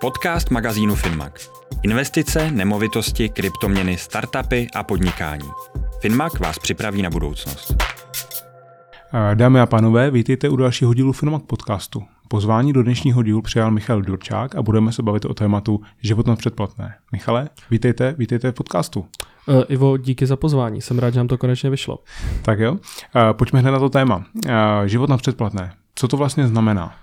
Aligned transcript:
Podcast 0.00 0.50
magazínu 0.50 0.94
Finmag. 0.94 1.32
Investice, 1.82 2.50
nemovitosti, 2.50 3.28
kryptoměny, 3.28 3.96
startupy 3.96 4.66
a 4.74 4.82
podnikání. 4.82 5.48
Finmag 6.00 6.40
vás 6.40 6.58
připraví 6.58 7.02
na 7.02 7.10
budoucnost. 7.10 7.74
Dámy 9.34 9.60
a 9.60 9.66
pánové, 9.66 10.10
vítejte 10.10 10.48
u 10.48 10.56
dalšího 10.56 10.94
dílu 10.94 11.12
Finmag 11.12 11.42
podcastu. 11.42 12.02
Pozvání 12.28 12.72
do 12.72 12.82
dnešního 12.82 13.22
dílu 13.22 13.42
přijal 13.42 13.70
Michal 13.70 14.02
Durčák 14.02 14.54
a 14.54 14.62
budeme 14.62 14.92
se 14.92 15.02
bavit 15.02 15.24
o 15.24 15.34
tématu 15.34 15.80
život 16.02 16.26
na 16.26 16.36
předplatné. 16.36 16.94
Michale, 17.12 17.48
vítejte, 17.70 18.14
vítejte 18.18 18.50
v 18.50 18.54
podcastu. 18.54 19.00
Uh, 19.00 19.62
Ivo, 19.68 19.96
díky 19.96 20.26
za 20.26 20.36
pozvání. 20.36 20.82
Jsem 20.82 20.98
rád, 20.98 21.10
že 21.10 21.20
nám 21.20 21.28
to 21.28 21.38
konečně 21.38 21.70
vyšlo. 21.70 21.98
Tak 22.42 22.58
jo, 22.58 22.72
uh, 22.72 22.78
pojďme 23.32 23.60
hned 23.60 23.70
na 23.70 23.78
to 23.78 23.88
téma. 23.88 24.16
Uh, 24.16 24.52
život 24.86 25.10
na 25.10 25.16
předplatné. 25.16 25.72
Co 25.94 26.08
to 26.08 26.16
vlastně 26.16 26.46
znamená? 26.48 26.94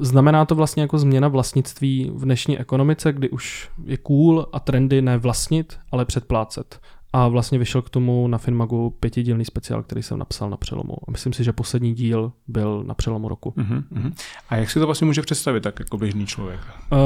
Znamená 0.00 0.44
to 0.44 0.54
vlastně 0.54 0.82
jako 0.82 0.98
změna 0.98 1.28
vlastnictví 1.28 2.10
v 2.14 2.24
dnešní 2.24 2.58
ekonomice, 2.58 3.12
kdy 3.12 3.30
už 3.30 3.70
je 3.84 3.96
cool 3.96 4.46
a 4.52 4.60
trendy 4.60 5.02
ne 5.02 5.18
vlastnit, 5.18 5.78
ale 5.92 6.04
předplácet. 6.04 6.80
A 7.12 7.28
vlastně 7.28 7.58
vyšel 7.58 7.82
k 7.82 7.90
tomu 7.90 8.28
na 8.28 8.38
Finmagu 8.38 8.90
pětidílný 9.00 9.44
speciál, 9.44 9.82
který 9.82 10.02
jsem 10.02 10.18
napsal 10.18 10.50
na 10.50 10.56
přelomu. 10.56 10.94
A 11.08 11.10
myslím 11.10 11.32
si, 11.32 11.44
že 11.44 11.52
poslední 11.52 11.94
díl 11.94 12.32
byl 12.48 12.84
na 12.86 12.94
přelomu 12.94 13.28
roku. 13.28 13.50
Uh-huh, 13.50 13.84
uh-huh. 13.92 14.12
A 14.48 14.56
jak 14.56 14.70
si 14.70 14.78
to 14.78 14.86
vlastně 14.86 15.04
může 15.04 15.22
představit 15.22 15.60
tak 15.60 15.78
jako 15.78 15.98
běžný 15.98 16.26
člověk? 16.26 16.60
Uh, 16.92 16.98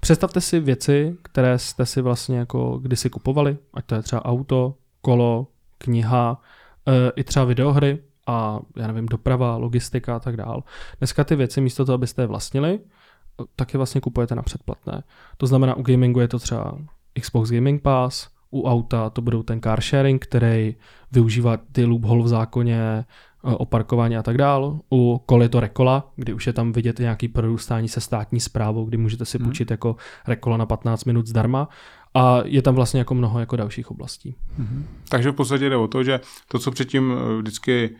představte 0.00 0.40
si 0.40 0.60
věci, 0.60 1.16
které 1.22 1.58
jste 1.58 1.86
si 1.86 2.02
vlastně 2.02 2.38
jako 2.38 2.78
kdysi 2.78 3.10
kupovali, 3.10 3.56
ať 3.74 3.84
to 3.86 3.94
je 3.94 4.02
třeba 4.02 4.24
auto, 4.24 4.74
kolo, 5.00 5.46
kniha, 5.78 6.40
uh, 6.88 6.94
i 7.16 7.24
třeba 7.24 7.44
videohry, 7.44 7.98
a 8.26 8.60
já 8.76 8.86
nevím, 8.86 9.06
doprava, 9.06 9.56
logistika 9.56 10.16
a 10.16 10.20
tak 10.20 10.36
dál. 10.36 10.62
Dneska 10.98 11.24
ty 11.24 11.36
věci 11.36 11.60
místo 11.60 11.84
toho, 11.84 11.94
abyste 11.94 12.22
je 12.22 12.26
vlastnili, 12.26 12.80
tak 13.56 13.74
je 13.74 13.78
vlastně 13.78 14.00
kupujete 14.00 14.34
na 14.34 14.42
předplatné. 14.42 15.02
To 15.36 15.46
znamená, 15.46 15.74
u 15.74 15.82
gamingu 15.82 16.20
je 16.20 16.28
to 16.28 16.38
třeba 16.38 16.78
Xbox 17.20 17.50
Gaming 17.50 17.82
Pass, 17.82 18.28
u 18.50 18.68
auta 18.68 19.10
to 19.10 19.22
budou 19.22 19.42
ten 19.42 19.60
car 19.60 19.82
sharing, 19.82 20.26
který 20.26 20.76
využívá 21.12 21.56
ty 21.56 21.84
loophole 21.84 22.22
v 22.22 22.28
zákoně, 22.28 22.78
e, 22.78 23.04
o 23.42 23.66
parkování 23.66 24.16
a 24.16 24.22
tak 24.22 24.38
dál. 24.38 24.80
U 24.92 25.22
kol 25.26 25.42
je 25.42 25.48
to 25.48 25.60
Rekola, 25.60 26.12
kdy 26.16 26.32
už 26.32 26.46
je 26.46 26.52
tam 26.52 26.72
vidět 26.72 26.98
nějaký 26.98 27.28
prorůstání 27.28 27.88
se 27.88 28.00
státní 28.00 28.40
zprávou, 28.40 28.84
kdy 28.84 28.96
můžete 28.96 29.24
si 29.24 29.38
hmm. 29.38 29.46
půjčit 29.46 29.70
jako 29.70 29.96
Rekola 30.26 30.56
na 30.56 30.66
15 30.66 31.04
minut 31.04 31.26
zdarma. 31.26 31.68
A 32.14 32.38
je 32.44 32.62
tam 32.62 32.74
vlastně 32.74 32.98
jako 32.98 33.14
mnoho 33.14 33.40
jako 33.40 33.56
dalších 33.56 33.90
oblastí. 33.90 34.36
Hmm. 34.58 34.86
Takže 35.08 35.30
v 35.30 35.34
podstatě 35.34 35.70
jde 35.70 35.76
o 35.76 35.88
to, 35.88 36.04
že 36.04 36.20
to, 36.48 36.58
co 36.58 36.70
předtím 36.70 37.12
e, 37.12 37.38
vždycky 37.38 37.96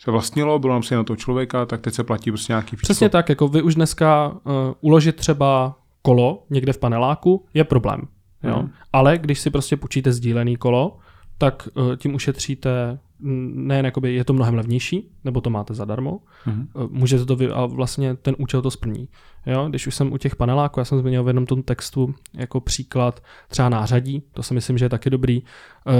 se 0.00 0.10
vlastnilo, 0.10 0.58
bylo 0.58 0.72
nám 0.72 0.82
na 0.90 1.04
toho 1.04 1.16
člověka, 1.16 1.66
tak 1.66 1.80
teď 1.80 1.94
se 1.94 2.04
platí 2.04 2.30
prostě 2.30 2.52
nějaký 2.52 2.70
číslo. 2.70 2.82
Přesně 2.82 3.08
tak, 3.08 3.28
jako 3.28 3.48
vy 3.48 3.62
už 3.62 3.74
dneska 3.74 4.28
uh, 4.28 4.52
uložit 4.80 5.16
třeba 5.16 5.76
kolo 6.02 6.44
někde 6.50 6.72
v 6.72 6.78
paneláku 6.78 7.46
je 7.54 7.64
problém. 7.64 8.00
Jo? 8.42 8.56
Hmm. 8.56 8.70
Ale 8.92 9.18
když 9.18 9.40
si 9.40 9.50
prostě 9.50 9.76
půjčíte 9.76 10.12
sdílený 10.12 10.56
kolo, 10.56 10.98
tak 11.38 11.68
uh, 11.74 11.96
tím 11.96 12.14
ušetříte 12.14 12.98
nejen 13.20 13.84
jakoby 13.84 14.14
je 14.14 14.24
to 14.24 14.32
mnohem 14.32 14.54
levnější, 14.54 15.10
nebo 15.24 15.40
to 15.40 15.50
máte 15.50 15.74
zadarmo, 15.74 16.20
mm-hmm. 16.46 16.88
můžete 16.90 17.24
to 17.24 17.36
vy, 17.36 17.48
a 17.48 17.66
vlastně 17.66 18.16
ten 18.16 18.34
účel 18.38 18.62
to 18.62 18.70
splní. 18.70 19.08
Jo? 19.46 19.68
Když 19.68 19.86
už 19.86 19.94
jsem 19.94 20.12
u 20.12 20.18
těch 20.18 20.36
paneláků, 20.36 20.80
já 20.80 20.84
jsem 20.84 20.98
zmínil 20.98 21.24
v 21.24 21.26
jednom 21.26 21.46
tom 21.46 21.62
textu 21.62 22.14
jako 22.34 22.60
příklad 22.60 23.22
třeba 23.48 23.68
nářadí, 23.68 24.22
to 24.32 24.42
si 24.42 24.54
myslím, 24.54 24.78
že 24.78 24.84
je 24.84 24.88
taky 24.88 25.10
dobrý. 25.10 25.42
Uh, 25.42 25.94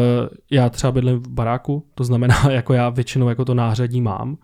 já 0.50 0.70
třeba 0.70 0.92
bydlím 0.92 1.16
v 1.18 1.28
baráku, 1.28 1.86
to 1.94 2.04
znamená, 2.04 2.36
jako 2.50 2.72
já 2.72 2.88
většinou 2.88 3.28
jako 3.28 3.44
to 3.44 3.54
nářadí 3.54 4.00
mám, 4.00 4.38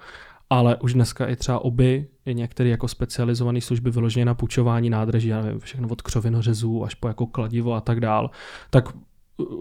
ale 0.51 0.77
už 0.77 0.95
dneska 0.95 1.27
i 1.27 1.37
třeba 1.37 1.59
oby, 1.59 2.07
i 2.27 2.35
některé 2.35 2.69
jako 2.69 2.89
specializované 2.89 3.61
služby 3.61 3.91
vyloženě 3.91 4.25
na 4.25 4.35
půjčování 4.35 4.91
nádrží, 4.91 5.29
já 5.29 5.43
nevím, 5.43 5.61
všechno 5.61 5.89
od 5.89 6.03
křovinořezů 6.03 6.85
až 6.85 6.95
po 6.95 7.09
jako 7.09 7.27
kladivo 7.27 7.73
a 7.73 7.81
tak 7.81 8.01
dál, 8.01 8.31
tak 8.71 8.89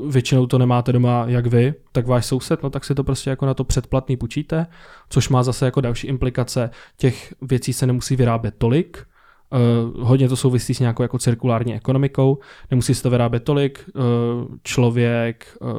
většinou 0.09 0.47
to 0.47 0.57
nemáte 0.57 0.91
doma 0.91 1.25
jak 1.27 1.45
vy, 1.45 1.73
tak 1.91 2.07
váš 2.07 2.25
soused, 2.25 2.63
no 2.63 2.69
tak 2.69 2.85
si 2.85 2.95
to 2.95 3.03
prostě 3.03 3.29
jako 3.29 3.45
na 3.45 3.53
to 3.53 3.63
předplatný 3.63 4.17
půjčíte, 4.17 4.67
což 5.09 5.29
má 5.29 5.43
zase 5.43 5.65
jako 5.65 5.81
další 5.81 6.07
implikace. 6.07 6.69
Těch 6.97 7.33
věcí 7.41 7.73
se 7.73 7.87
nemusí 7.87 8.15
vyrábět 8.15 8.55
tolik, 8.57 9.07
Uh, 9.53 10.03
hodně 10.07 10.29
to 10.29 10.35
souvisí 10.35 10.73
s 10.73 10.79
nějakou 10.79 11.03
jako 11.03 11.17
cirkulární 11.17 11.75
ekonomikou, 11.75 12.37
nemusí 12.71 12.95
se 12.95 13.03
to 13.03 13.09
vyrábět 13.09 13.43
tolik, 13.43 13.89
uh, 13.95 14.03
člověk 14.63 15.57
uh, 15.61 15.69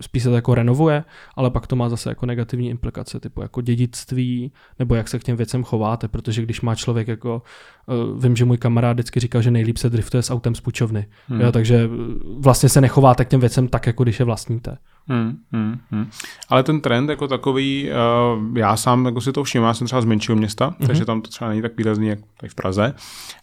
spíš 0.00 0.22
se 0.22 0.28
to 0.28 0.34
jako 0.34 0.54
renovuje, 0.54 1.04
ale 1.36 1.50
pak 1.50 1.66
to 1.66 1.76
má 1.76 1.88
zase 1.88 2.08
jako 2.08 2.26
negativní 2.26 2.68
implikace, 2.68 3.20
typu 3.20 3.42
jako 3.42 3.60
dědictví, 3.60 4.52
nebo 4.78 4.94
jak 4.94 5.08
se 5.08 5.18
k 5.18 5.24
těm 5.24 5.36
věcem 5.36 5.64
chováte, 5.64 6.08
protože 6.08 6.42
když 6.42 6.60
má 6.60 6.74
člověk 6.74 7.08
jako, 7.08 7.42
uh, 7.86 8.22
vím, 8.22 8.36
že 8.36 8.44
můj 8.44 8.58
kamarád 8.58 8.96
vždycky 8.96 9.20
říkal, 9.20 9.42
že 9.42 9.50
nejlíp 9.50 9.78
se 9.78 9.90
driftuje 9.90 10.22
s 10.22 10.30
autem 10.30 10.54
z 10.54 10.60
půjčovny, 10.60 11.06
hmm. 11.28 11.40
jo, 11.40 11.52
takže 11.52 11.90
vlastně 12.38 12.68
se 12.68 12.80
nechováte 12.80 13.24
k 13.24 13.28
těm 13.28 13.40
věcem 13.40 13.68
tak, 13.68 13.86
jako 13.86 14.02
když 14.02 14.18
je 14.18 14.24
vlastníte. 14.24 14.78
Hmm, 15.10 15.36
hmm, 15.52 15.78
hmm. 15.90 16.10
Ale 16.48 16.62
ten 16.62 16.80
trend 16.80 17.10
jako 17.10 17.28
takový, 17.28 17.90
uh, 17.90 18.58
já 18.58 18.76
sám 18.76 19.06
jako 19.06 19.20
si 19.20 19.32
to 19.32 19.44
všiml, 19.44 19.66
já 19.66 19.74
jsem 19.74 19.86
třeba 19.86 20.00
z 20.00 20.04
menšího 20.04 20.36
města, 20.36 20.70
mm-hmm. 20.70 20.86
takže 20.86 21.04
tam 21.04 21.20
to 21.20 21.30
třeba 21.30 21.50
není 21.50 21.62
tak 21.62 21.76
výrazný, 21.76 22.08
jak 22.08 22.18
tady 22.40 22.50
v 22.50 22.54
Praze, 22.54 22.94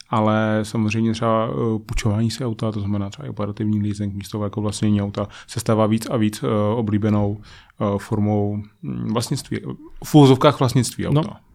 ale 0.09 0.59
samozřejmě 0.63 1.11
třeba 1.13 1.49
uh, 1.49 1.79
půjčování 1.79 2.31
si 2.31 2.45
auta, 2.45 2.71
to 2.71 2.79
znamená 2.79 3.09
třeba 3.09 3.29
operativní 3.29 3.81
leasing 3.81 4.13
místo 4.13 4.43
jako 4.43 4.61
vlastnění 4.61 5.01
auta, 5.01 5.27
se 5.47 5.59
stává 5.59 5.85
víc 5.85 6.07
a 6.09 6.17
víc 6.17 6.43
uh, 6.43 6.49
oblíbenou 6.75 7.37
uh, 7.79 7.97
formou 7.97 8.63
hm, 8.83 9.13
vlastnictví, 9.13 9.59
v 10.03 10.15
úvozovkách 10.15 10.59
vlastnictví 10.59 11.07
auta. 11.07 11.21
No. 11.21 11.54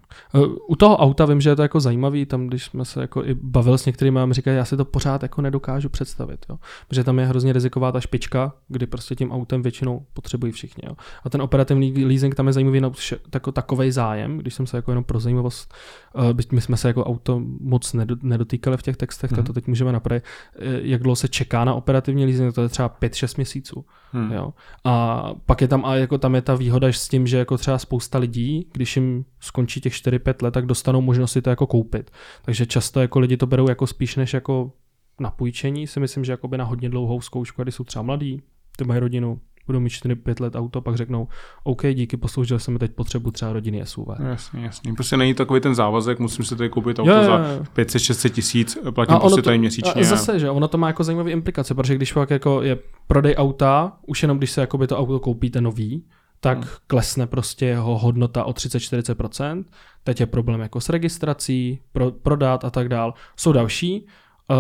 U 0.69 0.77
toho 0.77 0.97
auta 0.97 1.25
vím, 1.25 1.41
že 1.41 1.51
je 1.51 1.57
to 1.57 1.63
jako 1.63 1.81
zajímavý, 1.81 2.27
tam 2.27 2.47
když 2.47 2.65
jsme 2.65 2.85
se 2.85 3.01
jako 3.01 3.25
i 3.25 3.35
bavil 3.35 3.79
s 3.79 3.87
některými, 3.87 4.15
mám 4.15 4.33
říkají, 4.33 4.57
já 4.57 4.65
si 4.65 4.77
to 4.77 4.85
pořád 4.85 5.23
jako 5.23 5.43
nedokážu 5.43 5.89
představit, 5.89 6.47
jo. 6.51 6.59
protože 6.89 7.05
tam 7.05 7.19
je 7.19 7.27
hrozně 7.27 7.53
riziková 7.53 7.93
ta 7.93 8.01
špička, 8.01 8.53
kdy 8.69 8.87
prostě 8.87 9.15
tím 9.15 9.33
autem 9.33 9.63
většinou 9.63 10.07
potřebují 10.13 10.53
všichni. 10.53 10.83
Jo. 10.87 10.97
A 11.25 11.31
ten 11.31 11.43
operativní 11.43 12.05
leasing 12.05 12.35
tam 12.35 12.47
je 12.47 12.53
zajímavý 12.53 12.81
na 12.81 12.91
tako, 13.31 13.53
takový 13.53 13.91
zájem, 13.91 14.39
když 14.39 14.55
jsem 14.55 14.67
se 14.67 14.77
jako 14.77 14.91
jenom 14.91 15.05
pro 15.05 15.21
zajímavost, 15.21 15.75
uh, 16.15 16.33
byť 16.33 16.53
my 16.53 16.61
jsme 16.61 16.77
se 16.77 16.89
jako 16.89 17.05
auto 17.05 17.43
moc 17.61 17.97
nedotýkali 18.23 18.77
v 18.77 18.83
těch 18.83 18.97
textech, 18.97 19.31
mm. 19.31 19.37
tak 19.37 19.47
to 19.47 19.53
teď 19.53 19.67
můžeme 19.67 19.93
napravit, 19.93 20.25
eh, 20.59 20.81
jak 20.83 21.03
dlouho 21.03 21.17
se 21.17 21.29
čeká 21.29 21.65
na 21.65 21.75
operativní 21.75 22.25
leasing, 22.25 22.55
to 22.55 22.63
je 22.63 22.69
třeba 22.69 22.89
5-6 22.89 23.37
měsíců. 23.37 23.85
Mm. 24.13 24.33
Jo. 24.33 24.55
A 24.85 25.25
pak 25.47 25.61
je 25.61 25.69
tam, 25.69 25.85
a 25.85 25.95
jako 25.95 26.19
tam 26.19 26.35
je 26.35 26.43
ta 26.43 26.55
výhoda 26.55 26.89
s 26.89 27.09
tím, 27.09 27.27
že 27.27 27.39
jako 27.39 27.59
třeba 27.59 27.79
spousta 27.79 28.19
lidí, 28.19 28.69
když 28.73 28.97
jim 28.97 29.25
skončí 29.41 29.81
těch 29.81 29.93
4-5 29.93 30.35
let, 30.43 30.51
tak 30.51 30.67
dostanou 30.67 31.01
možnost 31.01 31.33
si 31.33 31.43
to 31.43 31.51
jako 31.51 31.67
koupit. 31.67 32.11
Takže 32.43 32.67
často 32.67 33.01
jako 33.01 33.19
lidi 33.19 33.37
to 33.37 33.47
berou 33.47 33.69
jako 33.69 33.87
spíš 33.87 34.17
než 34.17 34.35
jako 34.35 34.73
na 35.21 35.31
půjčení, 35.31 35.87
si 35.87 36.01
myslím, 36.01 36.25
že 36.25 36.33
jakoby 36.33 36.59
na 36.59 36.65
hodně 36.65 36.89
dlouhou 36.89 37.21
zkoušku, 37.21 37.63
když 37.63 37.75
jsou 37.75 37.85
třeba 37.85 38.03
mladí, 38.03 38.43
ty 38.77 38.85
mají 38.85 39.01
rodinu, 39.01 39.41
budou 39.71 39.81
mít 39.81 39.89
4-5 39.89 40.43
let 40.43 40.57
auto, 40.57 40.81
pak 40.81 40.97
řeknou, 40.97 41.29
OK, 41.65 41.87
díky, 41.95 42.17
posloužil 42.17 42.59
jsem 42.59 42.79
teď 42.79 42.93
potřebu 42.93 43.31
třeba 43.31 43.53
rodiny 43.53 43.87
SUV. 43.87 44.09
Jasně, 44.19 44.65
jasně. 44.65 44.95
Prostě 44.95 45.17
není 45.17 45.35
takový 45.35 45.61
ten 45.61 45.75
závazek, 45.75 46.19
musím 46.19 46.45
si 46.45 46.57
tady 46.57 46.69
koupit 46.71 46.99
auto 46.99 47.11
jo, 47.11 47.17
jo, 47.17 47.23
jo. 47.23 47.29
za 47.29 47.63
500-600 47.77 48.31
tisíc, 48.31 48.79
platím 48.95 49.17
a 49.17 49.21
prostě 49.21 49.43
to, 49.43 49.45
tady 49.45 49.59
měsíčně. 49.59 50.01
A 50.01 50.05
zase, 50.05 50.39
že 50.39 50.51
ono 50.51 50.69
to 50.69 50.79
má 50.79 50.87
jako 50.87 51.05
zajímavé 51.05 51.31
implikace, 51.31 51.75
protože 51.75 51.95
když 51.95 52.13
pak 52.13 52.31
jako 52.31 52.63
je 52.63 52.79
prodej 53.07 53.35
auta, 53.39 53.93
už 54.07 54.23
jenom 54.23 54.39
když 54.39 54.51
se 54.51 54.61
jakoby 54.61 54.87
to 54.87 54.99
auto 54.99 55.21
koupíte 55.21 55.61
nový, 55.61 56.05
tak 56.41 56.59
hmm. 56.59 56.69
klesne 56.87 57.27
prostě 57.27 57.67
jeho 57.67 57.99
hodnota 57.99 58.45
o 58.45 58.53
30-40%. 58.53 59.65
Teď 60.05 60.21
je 60.21 60.27
problém 60.27 60.61
jako 60.61 60.81
s 60.81 60.89
registrací, 60.89 61.81
pro, 61.93 62.11
prodat 62.11 62.65
a 62.65 62.71
tak 62.71 62.89
dál. 62.89 63.15
Jsou 63.37 63.53
další, 63.53 64.07
uh, 64.51 64.57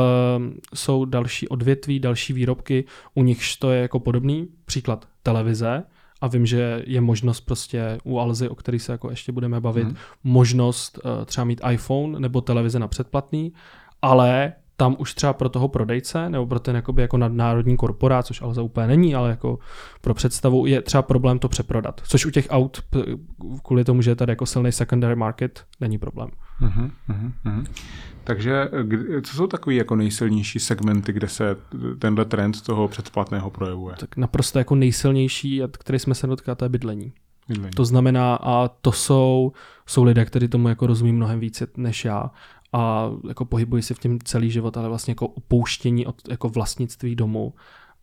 jsou 0.75 1.05
další 1.05 1.49
odvětví, 1.49 2.01
další 2.01 2.33
výrobky, 2.33 2.84
u 3.15 3.23
nichž 3.23 3.56
to 3.56 3.71
je 3.71 3.83
jako 3.83 4.01
podobný. 4.01 4.49
Příklad 4.65 5.09
televize, 5.23 5.83
a 6.21 6.27
vím, 6.27 6.47
že 6.47 6.83
je 6.87 7.01
možnost 7.01 7.41
prostě 7.41 7.99
u 8.05 8.19
Alzy, 8.19 8.49
o 8.49 8.55
který 8.55 8.79
se 8.79 8.93
jako 8.93 9.11
ještě 9.11 9.33
budeme 9.33 9.61
bavit, 9.61 9.84
hmm. 9.84 9.97
možnost 10.25 10.99
uh, 11.05 11.25
třeba 11.25 11.45
mít 11.45 11.61
iPhone 11.71 12.21
nebo 12.21 12.41
televize 12.41 12.79
na 12.79 12.89
předplatný, 12.89 13.53
ale 14.03 14.53
tam 14.81 14.97
už 14.99 15.15
třeba 15.15 15.32
pro 15.32 15.49
toho 15.49 15.69
prodejce 15.69 16.31
nebo 16.31 16.47
pro 16.47 16.61
ten 16.61 16.77
jakoby 16.77 17.03
jako 17.03 17.17
nadnárodní 17.17 17.77
korporát, 17.77 18.27
což 18.27 18.43
ale 18.43 18.55
za 18.55 18.62
úplně 18.62 18.87
není, 18.87 19.15
ale 19.15 19.31
jako 19.31 19.59
pro 20.00 20.15
představu 20.15 20.67
je 20.67 20.82
třeba 20.82 21.03
problém 21.03 21.38
to 21.38 21.49
přeprodat. 21.49 22.00
Což 22.05 22.27
u 22.27 22.31
těch 22.31 22.47
aut, 22.50 22.82
kvůli 23.65 23.85
tomu, 23.85 24.03
že 24.03 24.11
je 24.11 24.15
tady 24.17 24.32
jako 24.32 24.47
silný 24.47 24.73
secondary 24.73 25.17
market, 25.17 25.65
není 25.81 25.99
problém. 25.99 26.29
Uh-huh, 26.61 26.91
uh-huh. 27.11 27.65
Takže 28.25 28.69
co 29.23 29.37
jsou 29.37 29.47
takové 29.47 29.75
jako 29.75 29.97
nejsilnější 29.97 30.59
segmenty, 30.59 31.12
kde 31.12 31.29
se 31.29 31.56
tenhle 31.99 32.25
trend 32.25 32.62
toho 32.62 32.88
předplatného 32.88 33.50
projevuje? 33.50 33.94
Tak 33.99 34.17
naprosto 34.17 34.59
jako 34.59 34.75
nejsilnější, 34.75 35.62
který 35.73 35.99
jsme 35.99 36.15
se 36.15 36.26
dotkali, 36.26 36.56
to 36.56 36.65
je 36.65 36.69
bydlení. 36.69 37.12
bydlení. 37.49 37.75
To 37.75 37.85
znamená, 37.85 38.35
a 38.35 38.69
to 38.69 38.93
jsou, 38.93 39.53
jsou 39.87 40.05
lidé, 40.05 40.25
kteří 40.25 40.49
tomu 40.49 40.69
jako 40.69 40.87
rozumí 40.87 41.12
mnohem 41.12 41.41
více 41.41 41.67
než 41.76 42.05
já 42.05 42.31
a 42.72 43.11
jako 43.28 43.44
pohybují 43.44 43.82
se 43.82 43.94
v 43.94 43.99
tím 43.99 44.19
celý 44.25 44.50
život, 44.50 44.76
ale 44.76 44.88
vlastně 44.88 45.11
jako 45.12 45.26
upouštění 45.26 46.06
od 46.06 46.28
jako 46.28 46.49
vlastnictví 46.49 47.17
domu 47.17 47.55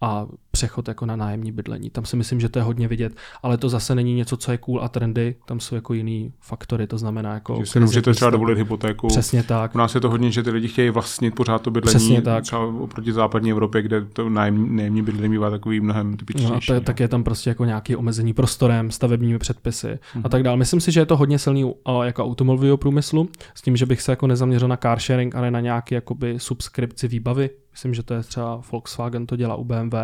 a 0.02 0.28
přechod 0.58 0.88
jako 0.88 1.06
na 1.06 1.16
nájemní 1.16 1.52
bydlení. 1.52 1.90
Tam 1.90 2.06
si 2.06 2.16
myslím, 2.16 2.40
že 2.40 2.50
to 2.50 2.60
je 2.60 2.64
hodně 2.64 2.88
vidět, 2.88 3.14
ale 3.44 3.58
to 3.58 3.70
zase 3.70 3.96
není 3.96 4.14
něco, 4.14 4.38
co 4.38 4.52
je 4.52 4.58
cool 4.58 4.84
a 4.84 4.90
trendy, 4.90 5.36
tam 5.46 5.60
jsou 5.60 5.76
jako 5.76 5.94
jiný 5.94 6.34
faktory, 6.42 6.88
to 6.88 6.98
znamená 6.98 7.34
jako... 7.34 7.58
Že 7.60 7.66
si 7.66 7.80
můžete 7.80 8.14
třeba 8.14 8.32
dovolit 8.32 8.58
hypotéku. 8.58 9.08
Přesně 9.08 9.44
tak. 9.44 9.76
U 9.76 9.78
nás 9.78 9.96
je 9.96 10.02
to 10.02 10.10
hodně, 10.10 10.32
že 10.32 10.44
ty 10.44 10.50
lidi 10.50 10.68
chtějí 10.68 10.90
vlastnit 10.90 11.36
pořád 11.36 11.62
to 11.62 11.72
bydlení, 11.72 11.96
Přesně 11.96 12.22
tak. 12.22 12.44
třeba 12.44 12.66
oproti 12.66 13.14
západní 13.14 13.52
Evropě, 13.52 13.82
kde 13.82 14.06
to 14.06 14.30
nájemní, 14.30 14.76
nájemní 14.76 15.02
bydlení 15.02 15.32
bývá 15.32 15.50
takový 15.50 15.80
mnohem 15.80 16.18
typičnější. 16.18 16.72
No 16.72 16.78
a 16.78 16.80
tak 16.80 17.00
je 17.00 17.08
tam 17.08 17.24
prostě 17.24 17.50
jako 17.50 17.66
nějaký 17.66 17.96
omezení 17.96 18.34
prostorem, 18.34 18.92
stavebními 18.92 19.40
předpisy 19.40 19.88
mm-hmm. 19.88 20.22
a 20.24 20.30
tak 20.30 20.44
dále. 20.44 20.58
Myslím 20.58 20.80
si, 20.80 20.92
že 20.92 21.00
je 21.00 21.06
to 21.06 21.18
hodně 21.18 21.40
silný 21.40 21.74
jako 22.04 22.26
automobilového 22.26 22.78
průmyslu, 22.78 23.30
s 23.56 23.62
tím, 23.62 23.78
že 23.78 23.86
bych 23.86 24.02
se 24.02 24.12
jako 24.12 24.28
nezaměřil 24.28 24.68
na 24.68 24.78
car 24.78 25.00
sharing, 25.00 25.36
ale 25.36 25.52
na 25.52 25.60
nějaký 25.60 25.96
jakoby 25.96 26.36
subskripci 26.38 27.08
výbavy. 27.08 27.50
Myslím, 27.72 27.94
že 27.94 28.04
to 28.04 28.14
je 28.14 28.24
třeba 28.24 28.62
Volkswagen, 28.72 29.28
to 29.28 29.36
dělá 29.36 29.56
u 29.56 29.64
BMW 29.64 29.96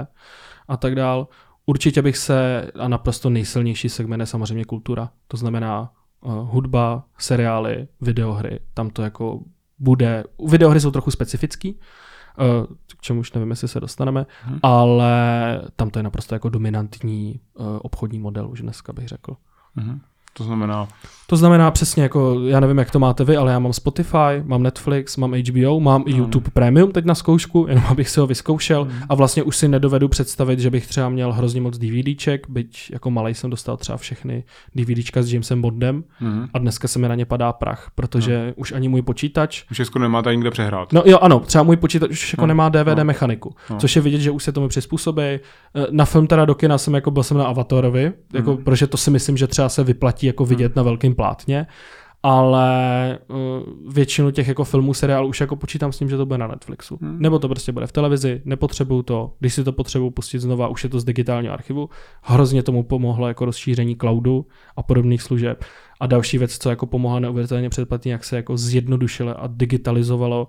a 0.67 0.77
tak 0.77 0.95
dál. 0.95 1.27
Určitě 1.65 2.01
bych 2.01 2.17
se, 2.17 2.71
a 2.79 2.87
naprosto 2.87 3.29
nejsilnější 3.29 3.89
segment 3.89 4.19
je 4.19 4.25
samozřejmě 4.25 4.65
kultura. 4.65 5.09
To 5.27 5.37
znamená 5.37 5.91
uh, 6.21 6.33
hudba, 6.33 7.03
seriály, 7.17 7.87
videohry. 8.01 8.59
Tam 8.73 8.89
to 8.89 9.01
jako 9.01 9.39
bude. 9.79 10.23
Videohry 10.47 10.79
jsou 10.79 10.91
trochu 10.91 11.11
specifický, 11.11 11.73
uh, 11.73 12.75
k 12.97 13.01
čemu 13.01 13.19
už 13.19 13.33
nevím, 13.33 13.49
jestli 13.49 13.67
se 13.67 13.79
dostaneme, 13.79 14.25
hmm. 14.41 14.59
ale 14.63 15.11
tam 15.75 15.89
to 15.89 15.99
je 15.99 16.03
naprosto 16.03 16.35
jako 16.35 16.49
dominantní 16.49 17.39
uh, 17.53 17.65
obchodní 17.81 18.19
model 18.19 18.49
už 18.49 18.61
dneska 18.61 18.93
bych 18.93 19.07
řekl. 19.07 19.35
Hmm. 19.75 20.01
To 20.33 20.43
znamená? 20.43 20.87
To 21.33 21.37
znamená 21.37 21.71
přesně 21.71 22.03
jako, 22.03 22.39
já 22.47 22.59
nevím, 22.59 22.77
jak 22.77 22.91
to 22.91 22.99
máte 22.99 23.23
vy, 23.23 23.37
ale 23.37 23.51
já 23.51 23.59
mám 23.59 23.73
Spotify, 23.73 24.43
mám 24.43 24.63
Netflix, 24.63 25.17
mám 25.17 25.33
HBO, 25.33 25.79
mám 25.79 26.03
i 26.05 26.11
YouTube 26.11 26.49
Premium 26.53 26.91
teď 26.91 27.05
na 27.05 27.15
zkoušku, 27.15 27.65
jenom 27.69 27.83
abych 27.87 28.09
si 28.09 28.19
ho 28.19 28.27
vyzkoušel 28.27 28.85
mm. 28.85 28.91
a 29.09 29.15
vlastně 29.15 29.43
už 29.43 29.57
si 29.57 29.67
nedovedu 29.67 30.07
představit, 30.07 30.59
že 30.59 30.69
bych 30.69 30.87
třeba 30.87 31.09
měl 31.09 31.33
hrozně 31.33 31.61
moc 31.61 31.77
DVDček, 31.77 32.49
byť 32.49 32.89
jako 32.93 33.11
malý 33.11 33.33
jsem 33.33 33.49
dostal 33.49 33.77
třeba 33.77 33.97
všechny 33.97 34.43
DVDčka 34.75 35.23
s 35.23 35.33
Jamesem 35.33 35.61
Bondem 35.61 36.03
mm. 36.21 36.47
a 36.53 36.59
dneska 36.59 36.87
se 36.87 36.99
mi 36.99 37.07
na 37.07 37.15
ně 37.15 37.25
padá 37.25 37.53
prach, 37.53 37.91
protože 37.95 38.53
už 38.55 38.71
ani 38.71 38.89
můj 38.89 39.01
počítač... 39.01 39.63
Už 39.71 39.81
skoro 39.83 40.03
nemáte 40.03 40.29
ani 40.29 40.41
kde 40.41 40.51
přehrát. 40.51 40.93
No 40.93 41.03
jo, 41.05 41.17
ano, 41.21 41.39
třeba 41.39 41.63
můj 41.63 41.77
počítač 41.77 42.11
už 42.11 42.33
jako 42.33 42.45
nemá 42.45 42.69
DVD 42.69 43.03
mechaniku, 43.03 43.55
což 43.77 43.95
je 43.95 44.01
vidět, 44.01 44.21
že 44.21 44.31
už 44.31 44.43
se 44.43 44.51
tomu 44.51 44.67
přizpůsobí. 44.67 45.39
Na 45.91 46.05
film 46.05 46.27
teda 46.27 46.45
do 46.45 46.55
kina 46.55 46.77
jsem 46.77 46.93
jako 46.93 47.11
byl 47.11 47.23
jsem 47.23 47.37
na 47.37 47.45
Avatarovi, 47.45 48.13
jako, 48.33 48.57
protože 48.57 48.87
to 48.87 48.97
si 48.97 49.11
myslím, 49.11 49.37
že 49.37 49.47
třeba 49.47 49.69
se 49.69 49.83
vyplatí 49.83 50.27
jako 50.27 50.45
vidět 50.45 50.75
na 50.75 50.83
velkým 50.83 51.15
plátně, 51.23 51.67
ale 52.23 53.19
uh, 53.27 53.37
většinu 53.93 54.31
těch 54.31 54.47
jako 54.47 54.63
filmů, 54.63 54.93
seriálů 54.93 55.29
už 55.29 55.41
jako 55.41 55.55
počítám 55.55 55.91
s 55.91 55.97
tím, 55.97 56.09
že 56.09 56.17
to 56.17 56.25
bude 56.25 56.37
na 56.37 56.47
Netflixu. 56.47 56.99
Hmm. 57.01 57.19
Nebo 57.19 57.39
to 57.39 57.47
prostě 57.47 57.71
bude 57.71 57.87
v 57.87 57.91
televizi, 57.91 58.41
nepotřebuju 58.45 59.01
to, 59.03 59.33
když 59.39 59.53
si 59.53 59.63
to 59.63 59.71
potřebuju 59.71 60.11
pustit 60.11 60.39
znova, 60.39 60.67
už 60.67 60.83
je 60.83 60.89
to 60.89 60.99
z 60.99 61.03
digitálního 61.03 61.53
archivu. 61.53 61.89
Hrozně 62.21 62.63
tomu 62.63 62.83
pomohlo 62.83 63.27
jako 63.27 63.45
rozšíření 63.45 63.95
cloudu 63.95 64.45
a 64.75 64.83
podobných 64.83 65.21
služeb. 65.21 65.63
A 65.99 66.07
další 66.07 66.37
věc, 66.37 66.57
co 66.57 66.69
jako 66.69 66.85
pomohla 66.85 67.19
neuvěřitelně 67.19 67.69
předplatně, 67.69 68.11
jak 68.11 68.23
se 68.23 68.35
jako 68.35 68.57
zjednodušilo 68.57 69.43
a 69.43 69.47
digitalizovalo 69.47 70.47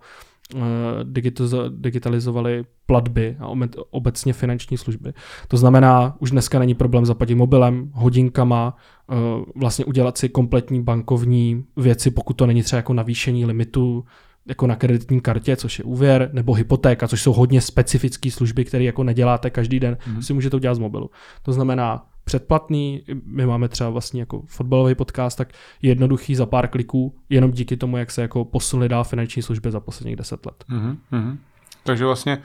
digitalizovali 1.70 2.64
platby 2.86 3.36
a 3.40 3.48
obecně 3.90 4.32
finanční 4.32 4.76
služby. 4.76 5.12
To 5.48 5.56
znamená, 5.56 6.16
už 6.18 6.30
dneska 6.30 6.58
není 6.58 6.74
problém 6.74 7.06
zaplatit 7.06 7.34
mobilem, 7.34 7.90
hodinkama, 7.94 8.76
eh, 9.10 9.14
vlastně 9.56 9.84
udělat 9.84 10.18
si 10.18 10.28
kompletní 10.28 10.82
bankovní 10.82 11.64
věci, 11.76 12.10
pokud 12.10 12.32
to 12.32 12.46
není 12.46 12.62
třeba 12.62 12.76
jako 12.76 12.94
navýšení 12.94 13.46
limitu 13.46 14.04
jako 14.46 14.66
na 14.66 14.76
kreditní 14.76 15.20
kartě, 15.20 15.56
což 15.56 15.78
je 15.78 15.84
úvěr, 15.84 16.30
nebo 16.32 16.54
hypotéka, 16.54 17.08
což 17.08 17.22
jsou 17.22 17.32
hodně 17.32 17.60
specifické 17.60 18.30
služby, 18.30 18.64
které 18.64 18.84
jako 18.84 19.04
neděláte 19.04 19.50
každý 19.50 19.80
den, 19.80 19.96
mm-hmm. 19.96 20.20
si 20.20 20.32
můžete 20.32 20.56
udělat 20.56 20.74
z 20.74 20.78
mobilu. 20.78 21.10
To 21.42 21.52
znamená, 21.52 22.06
předplatný, 22.24 23.02
my 23.26 23.46
máme 23.46 23.68
třeba 23.68 23.90
vlastně 23.90 24.20
jako 24.20 24.42
fotbalový 24.46 24.94
podcast, 24.94 25.38
tak 25.38 25.52
jednoduchý 25.82 26.34
za 26.34 26.46
pár 26.46 26.68
kliků, 26.68 27.14
jenom 27.28 27.50
díky 27.50 27.76
tomu, 27.76 27.96
jak 27.96 28.10
se 28.10 28.22
jako 28.22 28.44
posunuli 28.44 28.88
dál 28.88 29.04
finanční 29.04 29.42
služby 29.42 29.70
za 29.70 29.80
posledních 29.80 30.16
deset 30.16 30.46
let. 30.46 30.64
Mm-hmm. 30.70 31.36
Takže 31.84 32.04
vlastně 32.04 32.38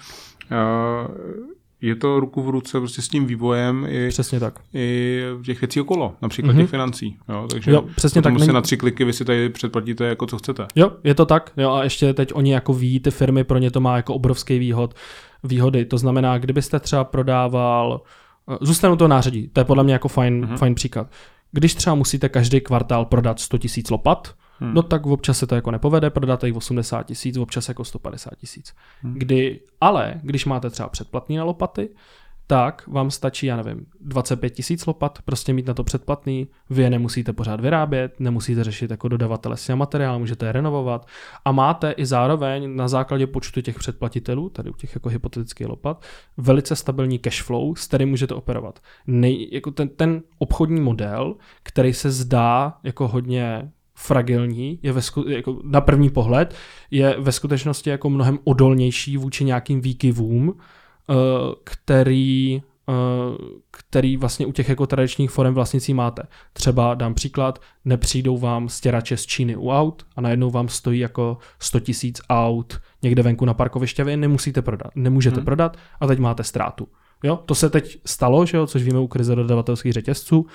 uh, 0.52 1.16
je 1.81 1.96
to 1.96 2.20
ruku 2.20 2.44
v 2.44 2.50
ruce 2.50 2.80
prostě 2.80 3.02
s 3.02 3.08
tím 3.08 3.26
vývojem 3.26 3.86
i, 3.90 4.10
přesně 4.10 4.40
tak. 4.40 4.60
i 4.74 5.22
těch 5.46 5.62
věcí 5.62 5.82
okolo, 5.82 6.16
například 6.22 6.54
mm-hmm. 6.54 6.58
těch 6.58 6.70
financí. 6.70 7.18
Jo? 7.30 7.48
Takže 7.52 7.72
jo, 7.72 7.82
přesně 7.96 8.22
tak. 8.22 8.34
Není... 8.34 8.54
na 8.54 8.62
tři 8.62 8.78
kliky 8.78 9.06
vy 9.06 9.14
si 9.14 9.25
tady 9.25 9.50
předplatíte 9.50 10.06
jako 10.06 10.25
co 10.25 10.38
chcete. 10.38 10.68
Jo, 10.75 10.92
je 11.04 11.16
to 11.16 11.25
tak. 11.25 11.52
Jo, 11.58 11.72
a 11.72 11.84
ještě 11.84 12.14
teď 12.14 12.32
oni 12.34 12.54
jako 12.54 12.74
ví, 12.74 13.00
ty 13.00 13.12
firmy, 13.12 13.44
pro 13.44 13.58
ně 13.58 13.72
to 13.72 13.80
má 13.80 13.96
jako 13.96 14.14
obrovský 14.14 14.60
výhod, 14.60 14.94
výhody. 15.44 15.86
To 15.86 15.98
znamená, 15.98 16.38
kdybyste 16.38 16.80
třeba 16.80 17.04
prodával 17.04 18.02
Eh, 18.02 18.29
zůstanu 18.62 18.96
to 18.96 19.07
nářadí, 19.07 19.48
to 19.48 19.62
je 19.62 19.66
podle 19.66 19.84
mě 19.84 19.94
jako 19.94 20.07
fajn, 20.07 20.46
uh-huh. 20.46 20.57
fajn 20.57 20.75
příklad. 20.75 21.07
Když 21.51 21.75
třeba 21.75 21.96
musíte 21.96 22.30
každý 22.30 22.62
kvartál 22.62 23.06
prodat 23.06 23.40
100 23.40 23.57
tisíc 23.57 23.90
lopat, 23.90 24.36
hmm. 24.60 24.74
no 24.74 24.81
tak 24.81 25.06
občas 25.06 25.38
se 25.38 25.48
to 25.48 25.56
jako 25.56 25.72
nepovede, 25.72 26.10
prodáte 26.10 26.48
jich 26.48 26.56
80 26.56 27.04
tisíc, 27.04 27.38
občas 27.38 27.68
jako 27.68 27.86
150 27.86 28.36
tisíc. 28.36 28.74
Hmm. 29.01 29.13
Kdy, 29.13 29.60
ale 29.81 30.13
když 30.24 30.46
máte 30.46 30.69
třeba 30.69 30.90
předplatný 30.90 31.38
na 31.38 31.44
lopaty, 31.44 31.90
tak 32.50 32.88
vám 32.88 33.12
stačí, 33.12 33.46
já 33.46 33.56
nevím, 33.56 33.86
25 34.01 34.50
tisíc 34.50 34.86
lopat, 34.86 35.19
prostě 35.25 35.54
mít 35.54 35.68
na 35.68 35.74
to 35.74 35.84
předplatný, 35.84 36.48
vy 36.69 36.84
je 36.84 36.90
nemusíte 36.90 37.34
pořád 37.34 37.62
vyrábět, 37.62 38.19
nemusíte 38.19 38.63
řešit 38.63 38.92
jako 38.92 39.07
dodavatele 39.07 39.57
s 39.57 39.75
materiál, 39.75 40.19
můžete 40.19 40.46
je 40.46 40.51
renovovat 40.51 41.07
a 41.46 41.51
máte 41.51 41.92
i 41.92 42.06
zároveň 42.06 42.75
na 42.75 42.88
základě 42.88 43.28
počtu 43.28 43.62
těch 43.62 43.80
předplatitelů, 43.80 44.50
tady 44.50 44.69
u 44.69 44.74
těch 44.74 44.96
jako 44.96 45.10
hypotetických 45.10 45.68
lopat, 45.68 46.06
velice 46.38 46.75
stabilní 46.75 47.19
cash 47.19 47.42
flow, 47.44 47.75
s 47.75 47.88
kterým 47.88 48.10
můžete 48.10 48.34
operovat. 48.34 48.80
Nej, 49.07 49.50
jako 49.51 49.72
ten, 49.72 49.90
ten 49.90 50.22
obchodní 50.38 50.81
model, 50.81 51.36
který 51.63 51.94
se 51.94 52.12
zdá 52.12 52.78
jako 52.84 53.07
hodně 53.07 53.72
fragilní, 53.96 54.80
je 54.84 54.92
ve 54.92 55.01
sku, 55.01 55.30
jako 55.30 55.60
na 55.63 55.81
první 55.81 56.10
pohled, 56.10 56.56
je 56.92 57.16
ve 57.19 57.31
skutečnosti 57.31 57.90
jako 57.90 58.10
mnohem 58.10 58.40
odolnější 58.44 59.18
vůči 59.18 59.44
nějakým 59.44 59.81
výkyvům, 59.81 60.56
který 61.64 62.62
eh, 62.90 63.60
který 63.90 64.18
vlastně 64.18 64.46
u 64.46 64.52
těch 64.52 64.70
jako 64.70 64.88
tradičních 64.88 65.32
forem 65.32 65.54
vlastnicí 65.54 65.94
máte. 65.94 66.24
Třeba 66.54 66.94
dám 66.94 67.14
příklad, 67.14 67.62
nepřijdou 67.86 68.38
vám 68.38 68.70
stěrače 68.70 69.18
z 69.18 69.26
Číny 69.26 69.56
u 69.56 69.70
aut 69.70 70.06
a 70.16 70.22
najednou 70.22 70.52
vám 70.52 70.68
stojí 70.68 71.00
jako 71.00 71.38
100 71.60 71.80
tisíc 71.80 72.22
aut 72.30 72.82
někde 73.02 73.24
venku 73.24 73.46
na 73.46 73.54
parkoviště, 73.54 74.04
vy 74.04 74.18
nemusíte 74.18 74.62
prodat, 74.62 74.92
nemůžete 74.96 75.36
hmm. 75.36 75.46
prodat 75.46 75.78
a 76.00 76.08
teď 76.08 76.20
máte 76.20 76.44
ztrátu. 76.44 76.88
Jo, 77.24 77.40
to 77.46 77.56
se 77.56 77.70
teď 77.70 77.98
stalo, 78.06 78.46
že 78.46 78.58
jo, 78.58 78.68
což 78.68 78.84
víme 78.84 79.00
u 79.00 79.08
krize 79.08 79.36
dodavatelských 79.36 79.94
řetězců, 79.94 80.46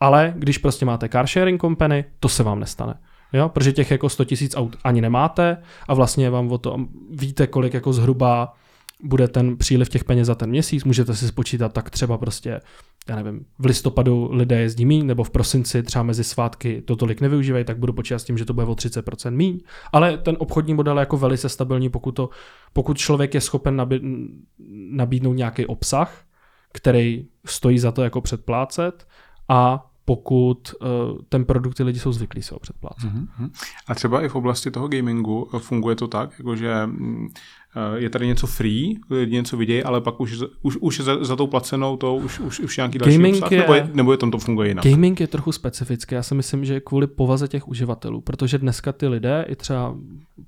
ale 0.00 0.34
když 0.36 0.58
prostě 0.58 0.84
máte 0.84 1.08
car 1.08 1.26
sharing 1.26 1.60
company, 1.60 2.04
to 2.20 2.28
se 2.28 2.42
vám 2.42 2.60
nestane. 2.60 2.94
Jo, 3.32 3.48
protože 3.48 3.72
těch 3.72 3.90
jako 3.90 4.08
100 4.08 4.24
tisíc 4.24 4.56
aut 4.56 4.76
ani 4.84 5.00
nemáte 5.00 5.56
a 5.88 5.94
vlastně 5.94 6.30
vám 6.30 6.52
o 6.52 6.58
to 6.58 6.76
víte, 7.10 7.46
kolik 7.46 7.74
jako 7.74 7.92
zhruba 7.92 8.54
bude 9.02 9.28
ten 9.28 9.56
příliv 9.56 9.88
těch 9.88 10.04
peněz 10.04 10.26
za 10.26 10.34
ten 10.34 10.50
měsíc, 10.50 10.84
můžete 10.84 11.14
si 11.14 11.28
spočítat 11.28 11.72
tak 11.72 11.90
třeba 11.90 12.18
prostě, 12.18 12.60
já 13.08 13.16
nevím, 13.16 13.44
v 13.58 13.64
listopadu 13.64 14.28
lidé 14.32 14.60
jezdí 14.60 14.86
míň, 14.86 15.06
nebo 15.06 15.24
v 15.24 15.30
prosinci 15.30 15.82
třeba 15.82 16.02
mezi 16.02 16.24
svátky 16.24 16.82
to 16.82 16.96
tolik 16.96 17.20
nevyužívají, 17.20 17.64
tak 17.64 17.78
budu 17.78 17.92
počítat 17.92 18.18
s 18.18 18.24
tím, 18.24 18.38
že 18.38 18.44
to 18.44 18.54
bude 18.54 18.66
o 18.66 18.72
30% 18.72 19.30
míň. 19.30 19.60
Ale 19.92 20.18
ten 20.18 20.36
obchodní 20.38 20.74
model 20.74 20.98
je 20.98 21.00
jako 21.00 21.16
velice 21.16 21.48
stabilní, 21.48 21.90
pokud, 21.90 22.12
to, 22.12 22.30
pokud 22.72 22.98
člověk 22.98 23.34
je 23.34 23.40
schopen 23.40 23.76
nabí, 23.76 24.00
nabídnout 24.90 25.32
nějaký 25.32 25.66
obsah, 25.66 26.24
který 26.72 27.26
stojí 27.46 27.78
za 27.78 27.92
to 27.92 28.02
jako 28.02 28.20
předplácet 28.20 29.06
a 29.48 29.88
pokud 30.04 30.74
uh, 30.80 30.88
ten 31.28 31.44
produkt 31.44 31.74
ty 31.74 31.82
lidi 31.82 31.98
jsou 31.98 32.12
zvyklí 32.12 32.42
se 32.42 32.54
ho 32.54 32.58
předplácet. 32.58 33.10
Uh-huh. 33.12 33.50
A 33.88 33.94
třeba 33.94 34.22
i 34.22 34.28
v 34.28 34.34
oblasti 34.34 34.70
toho 34.70 34.88
gamingu 34.88 35.48
funguje 35.58 35.96
to 35.96 36.08
tak, 36.08 36.30
jakože 36.38 36.86
mm, 36.86 37.28
Eh, 37.28 37.61
je 37.96 38.10
tady 38.10 38.26
něco 38.26 38.46
free, 38.46 38.96
lidi 39.10 39.34
něco 39.34 39.56
vidějí, 39.56 39.82
ale 39.82 40.00
pak 40.00 40.20
už, 40.20 40.38
už, 40.62 40.76
už 40.76 41.00
za, 41.00 41.24
za 41.24 41.36
tou 41.36 41.46
placenou 41.46 41.96
to 41.96 42.16
už, 42.16 42.40
už, 42.40 42.60
už 42.60 42.76
nějaký 42.76 42.98
další 42.98 43.16
Gaming 43.16 43.34
obsah, 43.34 43.52
je, 43.52 43.58
nebo, 43.58 43.74
je, 43.74 43.90
nebo 43.92 44.12
je 44.12 44.18
tam 44.18 44.30
to 44.30 44.38
funguje 44.38 44.68
jinak? 44.68 44.84
Gaming 44.84 45.20
je 45.20 45.26
trochu 45.26 45.52
specifický, 45.52 46.14
já 46.14 46.22
si 46.22 46.34
myslím, 46.34 46.64
že 46.64 46.80
kvůli 46.80 47.06
povaze 47.06 47.48
těch 47.48 47.68
uživatelů, 47.68 48.20
protože 48.20 48.58
dneska 48.58 48.92
ty 48.92 49.08
lidé 49.08 49.44
i 49.48 49.56
třeba 49.56 49.96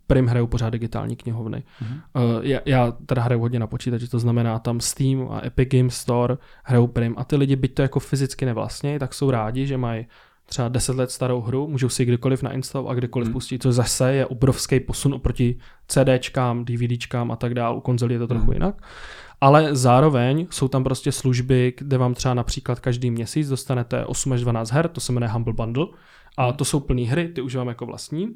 prim 0.07 0.27
hrajou 0.27 0.47
pořád 0.47 0.71
digitální 0.71 1.17
knihovny. 1.17 1.63
Uh-huh. 1.83 2.37
Uh, 2.37 2.45
já, 2.45 2.61
já 2.67 2.93
teda 3.07 3.23
hraju 3.23 3.41
hodně 3.41 3.59
na 3.59 3.67
počítači, 3.67 4.09
to 4.09 4.19
znamená 4.19 4.59
tam 4.59 4.81
Steam 4.81 5.29
a 5.31 5.47
Epic 5.47 5.69
Games 5.69 5.95
Store 5.95 6.37
hrajou 6.65 6.87
prim 6.87 7.15
a 7.19 7.25
ty 7.25 7.37
lidi, 7.37 7.57
byť 7.57 7.75
to 7.75 7.83
jako 7.83 8.01
fyzicky 8.01 8.47
nevlastní, 8.47 8.99
tak 8.99 9.15
jsou 9.15 9.31
rádi, 9.31 9.67
že 9.67 9.77
mají 9.77 10.07
třeba 10.47 10.69
10 10.69 10.97
let 10.97 11.11
starou 11.11 11.41
hru, 11.41 11.69
můžou 11.69 11.89
si 11.89 12.05
kdykoliv 12.05 12.43
nainstalovat 12.43 12.93
a 12.93 12.95
kdykoliv 12.95 13.27
hmm. 13.27 13.33
pustit, 13.33 13.63
což 13.63 13.75
zase 13.75 14.15
je 14.15 14.27
obrovský 14.27 14.81
posun 14.81 15.15
oproti 15.15 15.59
CDčkám, 15.89 16.65
DVDčkám 16.65 17.33
a 17.33 17.37
tak 17.37 17.55
dále, 17.55 17.77
u 17.77 17.81
konzolí 17.81 18.15
je 18.15 18.19
to 18.19 18.27
trochu 18.27 18.45
hmm. 18.45 18.53
jinak. 18.53 18.83
Ale 19.41 19.77
zároveň 19.77 20.47
jsou 20.51 20.69
tam 20.69 20.85
prostě 20.85 21.13
služby, 21.13 21.75
kde 21.79 21.99
vám 21.99 22.15
třeba 22.15 22.35
například 22.35 22.81
každý 22.81 23.11
měsíc 23.11 23.49
dostanete 23.49 24.07
8 24.07 24.33
až 24.33 24.41
12 24.41 24.71
her, 24.71 24.89
to 24.89 25.01
se 25.01 25.13
jmenuje 25.13 25.31
Humble 25.31 25.53
Bundle, 25.53 25.87
a 26.37 26.45
hmm. 26.45 26.57
to 26.57 26.65
jsou 26.65 26.81
plné 26.81 27.03
hry, 27.03 27.29
ty 27.29 27.41
užívám 27.41 27.69
jako 27.69 27.87
vlastní. 27.87 28.29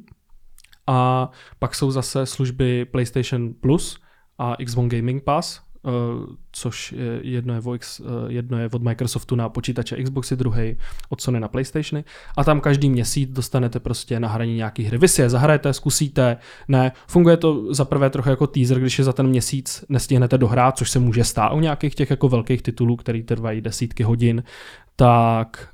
A 0.86 1.30
pak 1.58 1.74
jsou 1.74 1.90
zase 1.90 2.26
služby 2.26 2.84
PlayStation 2.84 3.54
Plus 3.60 4.00
a 4.38 4.56
Xbox 4.64 4.88
Gaming 4.88 5.24
Pass, 5.24 5.60
což 6.52 6.94
jedno 7.22 7.54
je, 7.54 7.60
VoX, 7.60 8.00
jedno 8.28 8.58
je 8.58 8.68
od 8.72 8.82
Microsoftu 8.82 9.36
na 9.36 9.48
počítače 9.48 10.02
Xboxy, 10.02 10.36
druhý 10.36 10.76
od 11.08 11.20
Sony 11.20 11.40
na 11.40 11.48
PlayStationy. 11.48 12.04
A 12.36 12.44
tam 12.44 12.60
každý 12.60 12.90
měsíc 12.90 13.30
dostanete 13.30 13.80
prostě 13.80 14.20
na 14.20 14.28
hraní 14.28 14.54
nějaký 14.54 14.84
hry. 14.84 14.98
Vy 14.98 15.08
si 15.08 15.22
je 15.22 15.30
zahrajete, 15.30 15.72
zkusíte, 15.72 16.36
ne. 16.68 16.92
Funguje 17.06 17.36
to 17.36 17.74
za 17.74 17.84
prvé 17.84 18.10
trochu 18.10 18.28
jako 18.28 18.46
teaser, 18.46 18.80
když 18.80 18.98
je 18.98 19.04
za 19.04 19.12
ten 19.12 19.26
měsíc 19.26 19.84
nestihnete 19.88 20.38
dohrát, 20.38 20.78
což 20.78 20.90
se 20.90 20.98
může 20.98 21.24
stát 21.24 21.52
u 21.52 21.60
nějakých 21.60 21.94
těch 21.94 22.10
jako 22.10 22.28
velkých 22.28 22.62
titulů, 22.62 22.96
který 22.96 23.22
trvají 23.22 23.60
desítky 23.60 24.02
hodin, 24.02 24.42
tak 24.96 25.68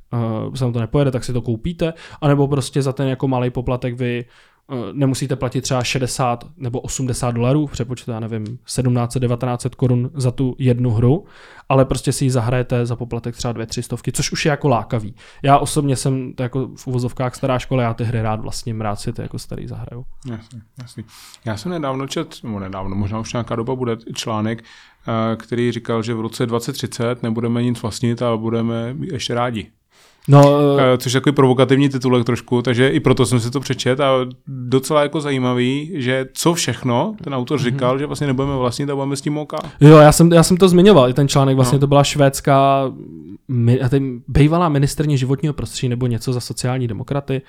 uh, 0.46 0.54
se 0.54 0.64
vám 0.64 0.72
to 0.72 0.80
nepojede, 0.80 1.10
tak 1.10 1.24
si 1.24 1.32
to 1.32 1.42
koupíte, 1.42 1.92
anebo 2.20 2.48
prostě 2.48 2.82
za 2.82 2.92
ten 2.92 3.08
jako 3.08 3.28
malý 3.28 3.50
poplatek 3.50 3.94
vy 3.94 4.24
nemusíte 4.92 5.36
platit 5.36 5.60
třeba 5.60 5.84
60 5.84 6.44
nebo 6.56 6.80
80 6.80 7.30
dolarů, 7.30 7.66
přepočtu, 7.66 8.10
já 8.10 8.20
nevím, 8.20 8.44
1700-1900 8.44 9.70
korun 9.76 10.10
za 10.14 10.30
tu 10.30 10.56
jednu 10.58 10.90
hru, 10.90 11.24
ale 11.68 11.84
prostě 11.84 12.12
si 12.12 12.24
ji 12.24 12.30
zahrajete 12.30 12.86
za 12.86 12.96
poplatek 12.96 13.36
třeba 13.36 13.52
dvě, 13.52 13.66
tři 13.66 13.82
stovky, 13.82 14.12
což 14.12 14.32
už 14.32 14.44
je 14.44 14.50
jako 14.50 14.68
lákavý. 14.68 15.14
Já 15.42 15.58
osobně 15.58 15.96
jsem 15.96 16.32
to 16.34 16.42
jako 16.42 16.68
v 16.76 16.86
uvozovkách 16.86 17.34
stará 17.34 17.58
škola, 17.58 17.82
já 17.82 17.94
ty 17.94 18.04
hry 18.04 18.22
rád 18.22 18.40
vlastně 18.40 18.74
rád 18.78 18.96
si 18.96 19.12
to 19.12 19.22
jako 19.22 19.38
starý 19.38 19.66
zahraju. 19.66 20.04
Jasně, 20.30 20.60
jasně. 20.78 21.04
Já 21.44 21.56
jsem 21.56 21.72
nedávno 21.72 22.06
čet, 22.06 22.36
nebo 22.42 22.60
nedávno, 22.60 22.96
možná 22.96 23.20
už 23.20 23.32
nějaká 23.32 23.56
doba 23.56 23.74
bude 23.74 23.96
článek, 24.14 24.62
eh, 24.62 25.36
který 25.36 25.72
říkal, 25.72 26.02
že 26.02 26.14
v 26.14 26.20
roce 26.20 26.46
2030 26.46 27.22
nebudeme 27.22 27.62
nic 27.62 27.82
vlastnit, 27.82 28.22
ale 28.22 28.38
budeme 28.38 28.96
ještě 29.00 29.34
rádi. 29.34 29.70
No, 30.28 30.40
uh, 30.40 30.80
Což 30.98 31.12
je 31.12 31.20
takový 31.20 31.34
provokativní 31.34 31.88
titulek 31.88 32.26
trošku, 32.26 32.62
takže 32.62 32.88
i 32.88 33.00
proto 33.00 33.26
jsem 33.26 33.40
si 33.40 33.50
to 33.50 33.60
přečet 33.60 34.00
a 34.00 34.10
docela 34.46 35.02
jako 35.02 35.20
zajímavý, 35.20 35.90
že 35.94 36.26
co 36.32 36.54
všechno 36.54 37.14
ten 37.24 37.34
autor 37.34 37.58
mhm. 37.58 37.64
říkal, 37.64 37.94
mm-hmm. 37.94 37.98
že 37.98 38.06
vlastně 38.06 38.26
nebudeme 38.26 38.56
vlastnit 38.56 38.90
a 38.90 38.94
budeme 38.94 39.16
s 39.16 39.20
tím 39.20 39.38
oka. 39.38 39.58
Jo, 39.80 39.96
já 39.96 40.12
jsem, 40.12 40.32
já 40.32 40.42
jsem 40.42 40.56
to 40.56 40.68
zmiňoval, 40.68 41.08
i 41.08 41.14
ten 41.14 41.28
článek, 41.28 41.56
vlastně 41.56 41.76
no. 41.76 41.80
to 41.80 41.86
byla 41.86 42.04
švédská 42.04 42.92
bývalá 44.28 44.68
ministrně 44.68 45.16
životního 45.16 45.54
prostředí 45.54 45.88
nebo 45.88 46.06
něco 46.06 46.32
za 46.32 46.40
sociální 46.40 46.88
demokraty 46.88 47.42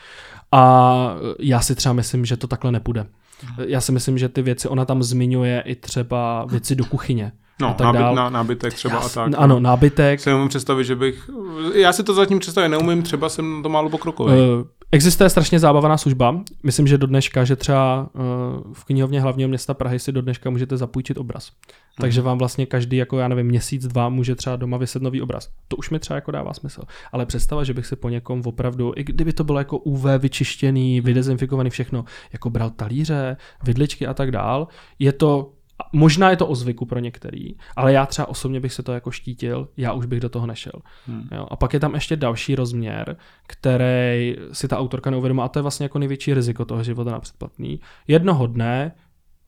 a 0.52 1.16
já 1.40 1.62
si 1.62 1.76
třeba 1.76 1.94
myslím, 1.94 2.26
že 2.26 2.38
to 2.38 2.48
takhle 2.48 2.72
nepůjde. 2.72 3.06
Mhm. 3.44 3.66
Já 3.68 3.82
si 3.82 3.92
myslím, 3.92 4.18
že 4.18 4.30
ty 4.30 4.42
věci, 4.42 4.68
ona 4.68 4.86
tam 4.86 5.04
zmiňuje 5.04 5.64
i 5.66 5.76
třeba 5.76 6.46
věci 6.46 6.76
do 6.76 6.86
kuchyně. 6.86 7.32
No, 7.62 7.70
a 7.70 7.74
tak 7.74 7.86
nábyt, 7.86 8.16
dál. 8.16 8.32
nábytek 8.32 8.74
třeba 8.74 8.96
já, 8.96 9.00
a 9.00 9.10
tak. 9.10 9.34
Ano, 9.38 9.60
nábytek. 9.60 10.20
Si 10.20 10.30
neumím 10.30 10.48
představit, 10.48 10.84
že 10.84 10.96
bych... 10.96 11.30
Já 11.74 11.94
si 11.94 12.04
to 12.04 12.14
zatím 12.14 12.40
představit 12.40 12.70
neumím, 12.70 13.04
třeba 13.04 13.30
jsem 13.30 13.64
to 13.64 13.70
málo 13.70 13.90
pokrokový. 13.90 14.34
Uh, 14.34 14.68
existuje 14.92 15.30
strašně 15.30 15.60
zábavná 15.60 15.98
služba. 15.98 16.42
Myslím, 16.64 16.88
že 16.88 16.98
do 16.98 17.08
dneška, 17.08 17.44
že 17.44 17.56
třeba 17.56 18.10
uh, 18.14 18.74
v 18.74 18.86
knihovně 18.86 19.22
hlavního 19.22 19.50
města 19.50 19.74
Prahy 19.74 20.00
si 20.00 20.12
do 20.12 20.22
dneška 20.22 20.50
můžete 20.50 20.78
zapůjčit 20.78 21.18
obraz. 21.18 21.52
Hmm. 21.52 22.02
Takže 22.02 22.22
vám 22.22 22.38
vlastně 22.38 22.66
každý, 22.66 22.98
jako 22.98 23.18
já 23.18 23.28
nevím, 23.28 23.46
měsíc, 23.46 23.88
dva 23.88 24.10
může 24.10 24.36
třeba 24.36 24.56
doma 24.56 24.78
vyset 24.78 25.02
nový 25.02 25.22
obraz. 25.22 25.50
To 25.68 25.76
už 25.76 25.90
mi 25.90 26.00
třeba 26.00 26.16
jako 26.16 26.32
dává 26.32 26.54
smysl. 26.54 26.82
Ale 27.12 27.26
představa, 27.26 27.64
že 27.64 27.74
bych 27.74 27.86
si 27.86 27.96
po 27.96 28.10
někom 28.10 28.42
opravdu, 28.46 28.94
i 28.96 29.04
kdyby 29.04 29.34
to 29.34 29.44
bylo 29.44 29.60
jako 29.60 29.78
UV 29.78 30.06
vyčištěný, 30.20 31.02
vydezinfikovaný 31.02 31.70
všechno, 31.70 32.06
jako 32.34 32.50
bral 32.50 32.70
talíře, 32.70 33.38
vidličky 33.64 34.08
a 34.08 34.14
tak 34.14 34.32
dál, 34.32 34.68
je 35.00 35.14
to 35.14 35.52
Možná 35.94 36.30
je 36.30 36.38
to 36.38 36.48
o 36.48 36.56
zvyku 36.56 36.86
pro 36.86 37.00
některý, 37.00 37.56
ale 37.76 37.94
já 37.94 38.06
třeba 38.06 38.28
osobně 38.28 38.60
bych 38.60 38.74
se 38.74 38.84
to 38.84 38.94
jako 38.94 39.12
štítil, 39.12 39.68
já 39.78 39.94
už 39.94 40.06
bych 40.06 40.20
do 40.20 40.30
toho 40.30 40.48
nešel. 40.48 40.82
Hmm. 41.08 41.28
Jo? 41.32 41.48
A 41.52 41.56
pak 41.56 41.74
je 41.74 41.80
tam 41.80 41.94
ještě 41.94 42.16
další 42.16 42.56
rozměr, 42.56 43.18
který 43.48 44.36
si 44.52 44.68
ta 44.68 44.80
autorka 44.80 45.10
neuvědomila 45.10 45.46
a 45.46 45.50
to 45.50 45.60
je 45.60 45.64
vlastně 45.64 45.84
jako 45.84 46.00
největší 46.00 46.34
riziko 46.34 46.66
toho 46.66 46.84
života 46.84 47.12
na 47.12 47.20
předplatný. 47.20 47.80
Jednoho 48.08 48.48
dne 48.48 48.92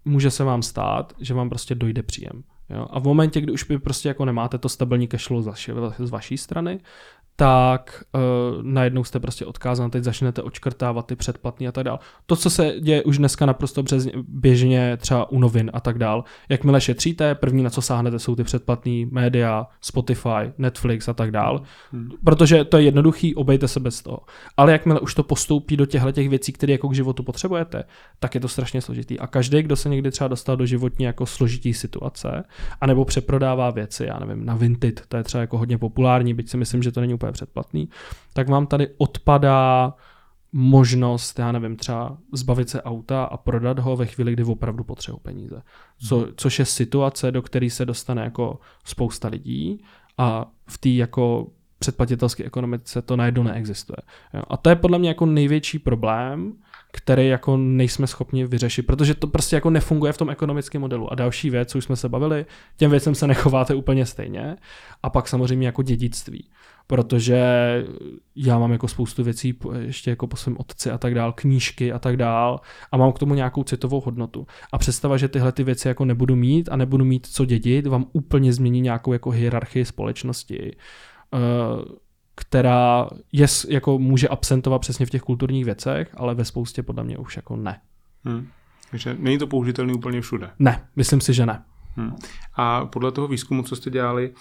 může 0.05 0.31
se 0.31 0.43
vám 0.43 0.61
stát, 0.61 1.13
že 1.19 1.33
vám 1.33 1.49
prostě 1.49 1.75
dojde 1.75 2.03
příjem. 2.03 2.43
Jo? 2.69 2.87
A 2.89 2.99
v 2.99 3.03
momentě, 3.03 3.41
kdy 3.41 3.51
už 3.51 3.63
by 3.63 3.79
prostě 3.79 4.07
jako 4.07 4.25
nemáte 4.25 4.57
to 4.57 4.69
stabilní 4.69 5.07
cashflow 5.07 5.55
z 5.97 6.09
vaší 6.09 6.37
strany, 6.37 6.79
tak 7.39 8.03
uh, 8.15 8.21
najednou 8.63 9.03
jste 9.03 9.19
prostě 9.19 9.45
odkázán, 9.45 9.91
teď 9.91 10.03
začnete 10.03 10.41
očkrtávat 10.41 11.05
ty 11.05 11.15
předplatný 11.15 11.67
a 11.67 11.71
tak 11.71 11.83
dál. 11.83 11.99
To, 12.25 12.35
co 12.35 12.49
se 12.49 12.75
děje 12.79 13.03
už 13.03 13.17
dneska 13.17 13.45
naprosto 13.45 13.83
březně, 13.83 14.11
běžně 14.27 14.97
třeba 14.97 15.31
u 15.31 15.39
novin 15.39 15.71
a 15.73 15.79
tak 15.79 15.97
dál. 15.97 16.23
Jakmile 16.49 16.81
šetříte, 16.81 17.35
první 17.35 17.63
na 17.63 17.69
co 17.69 17.81
sáhnete 17.81 18.19
jsou 18.19 18.35
ty 18.35 18.43
předplatný 18.43 19.05
média, 19.05 19.67
Spotify, 19.81 20.53
Netflix 20.57 21.07
a 21.09 21.13
tak 21.13 21.31
dál. 21.31 21.61
Hmm. 21.91 22.09
Protože 22.23 22.63
to 22.63 22.77
je 22.77 22.83
jednoduchý, 22.83 23.35
obejte 23.35 23.67
se 23.67 23.79
bez 23.79 24.01
toho. 24.01 24.19
Ale 24.57 24.71
jakmile 24.71 24.99
už 24.99 25.15
to 25.15 25.23
postoupí 25.23 25.77
do 25.77 25.85
těchto 25.85 26.11
těch 26.11 26.29
věcí, 26.29 26.51
které 26.51 26.71
jako 26.71 26.89
k 26.89 26.95
životu 26.95 27.23
potřebujete, 27.23 27.83
tak 28.19 28.35
je 28.35 28.41
to 28.41 28.47
strašně 28.47 28.81
složitý. 28.81 29.19
A 29.19 29.27
každý, 29.27 29.61
kdo 29.61 29.75
se 29.75 29.89
někdy 29.89 30.11
třeba 30.11 30.27
dostal 30.27 30.57
do 30.57 30.65
životní 30.65 31.05
jako 31.05 31.25
složitý 31.25 31.73
situace, 31.73 32.43
anebo 32.81 33.05
přeprodává 33.05 33.69
věci, 33.69 34.05
já 34.05 34.19
nevím, 34.19 34.45
na 34.45 34.55
Vinted, 34.55 35.01
to 35.07 35.17
je 35.17 35.23
třeba 35.23 35.41
jako 35.41 35.57
hodně 35.57 35.77
populární, 35.77 36.33
byť 36.33 36.49
si 36.49 36.57
myslím, 36.57 36.83
že 36.83 36.91
to 36.91 37.01
není 37.01 37.13
úplně 37.13 37.26
úplně 37.27 37.33
předplatný, 37.33 37.89
tak 38.33 38.49
vám 38.49 38.67
tady 38.67 38.87
odpadá 38.97 39.93
možnost, 40.51 41.39
já 41.39 41.51
nevím, 41.51 41.75
třeba 41.75 42.17
zbavit 42.33 42.69
se 42.69 42.81
auta 42.81 43.23
a 43.23 43.37
prodat 43.37 43.79
ho 43.79 43.95
ve 43.95 44.05
chvíli, 44.05 44.33
kdy 44.33 44.43
opravdu 44.43 44.83
potřebují 44.83 45.19
peníze. 45.21 45.61
Co, 46.07 46.17
hmm. 46.17 46.27
což 46.37 46.59
je 46.59 46.65
situace, 46.65 47.31
do 47.31 47.41
které 47.41 47.69
se 47.69 47.85
dostane 47.85 48.23
jako 48.23 48.59
spousta 48.85 49.27
lidí 49.27 49.83
a 50.17 50.51
v 50.69 50.77
té 50.77 50.89
jako 50.89 51.47
předplatitelské 51.79 52.43
ekonomice 52.43 53.01
to 53.01 53.15
najednou 53.15 53.43
neexistuje. 53.43 53.97
A 54.47 54.57
to 54.57 54.69
je 54.69 54.75
podle 54.75 54.99
mě 54.99 55.09
jako 55.09 55.25
největší 55.25 55.79
problém, 55.79 56.53
který 56.91 57.27
jako 57.27 57.57
nejsme 57.57 58.07
schopni 58.07 58.45
vyřešit, 58.45 58.83
protože 58.83 59.13
to 59.13 59.27
prostě 59.27 59.55
jako 59.55 59.69
nefunguje 59.69 60.13
v 60.13 60.17
tom 60.17 60.29
ekonomickém 60.29 60.81
modelu. 60.81 61.11
A 61.11 61.15
další 61.15 61.49
věc, 61.49 61.69
co 61.69 61.77
už 61.77 61.83
jsme 61.83 61.95
se 61.95 62.09
bavili, 62.09 62.45
těm 62.77 62.91
věcem 62.91 63.15
se 63.15 63.27
nechováte 63.27 63.75
úplně 63.75 64.05
stejně. 64.05 64.57
A 65.03 65.09
pak 65.09 65.27
samozřejmě 65.27 65.67
jako 65.67 65.83
dědictví 65.83 66.49
protože 66.87 67.43
já 68.35 68.59
mám 68.59 68.71
jako 68.71 68.87
spoustu 68.87 69.23
věcí 69.23 69.59
ještě 69.79 70.09
jako 70.09 70.27
po 70.27 70.35
svém 70.35 70.55
otci 70.59 70.91
a 70.91 70.97
tak 70.97 71.13
dál, 71.13 71.33
knížky 71.33 71.91
a 71.91 71.99
tak 71.99 72.17
dál 72.17 72.59
a 72.91 72.97
mám 72.97 73.11
k 73.11 73.19
tomu 73.19 73.33
nějakou 73.33 73.63
citovou 73.63 74.01
hodnotu. 74.01 74.47
A 74.71 74.77
představa, 74.77 75.17
že 75.17 75.27
tyhle 75.27 75.51
ty 75.51 75.63
věci 75.63 75.87
jako 75.87 76.05
nebudu 76.05 76.35
mít 76.35 76.69
a 76.71 76.75
nebudu 76.75 77.05
mít 77.05 77.27
co 77.27 77.45
dědit, 77.45 77.87
vám 77.87 78.05
úplně 78.13 78.53
změní 78.53 78.81
nějakou 78.81 79.13
jako 79.13 79.29
hierarchii 79.29 79.85
společnosti, 79.85 80.75
eh, 81.33 81.37
která 82.35 83.07
je, 83.31 83.47
jako 83.69 83.99
může 83.99 84.27
absentovat 84.27 84.79
přesně 84.79 85.05
v 85.05 85.09
těch 85.09 85.21
kulturních 85.21 85.65
věcech, 85.65 86.09
ale 86.17 86.35
ve 86.35 86.45
spoustě 86.45 86.83
podle 86.83 87.03
mě 87.03 87.17
už 87.17 87.35
jako 87.35 87.55
ne. 87.55 87.81
Hmm. 88.23 88.47
Takže 88.91 89.15
není 89.19 89.37
to 89.37 89.47
použitelný 89.47 89.93
úplně 89.93 90.21
všude? 90.21 90.49
Ne, 90.59 90.87
myslím 90.95 91.21
si, 91.21 91.33
že 91.33 91.45
ne. 91.45 91.63
Hmm. 91.95 92.15
A 92.55 92.85
podle 92.85 93.11
toho 93.11 93.27
výzkumu, 93.27 93.63
co 93.63 93.75
jste 93.75 93.89
dělali, 93.89 94.33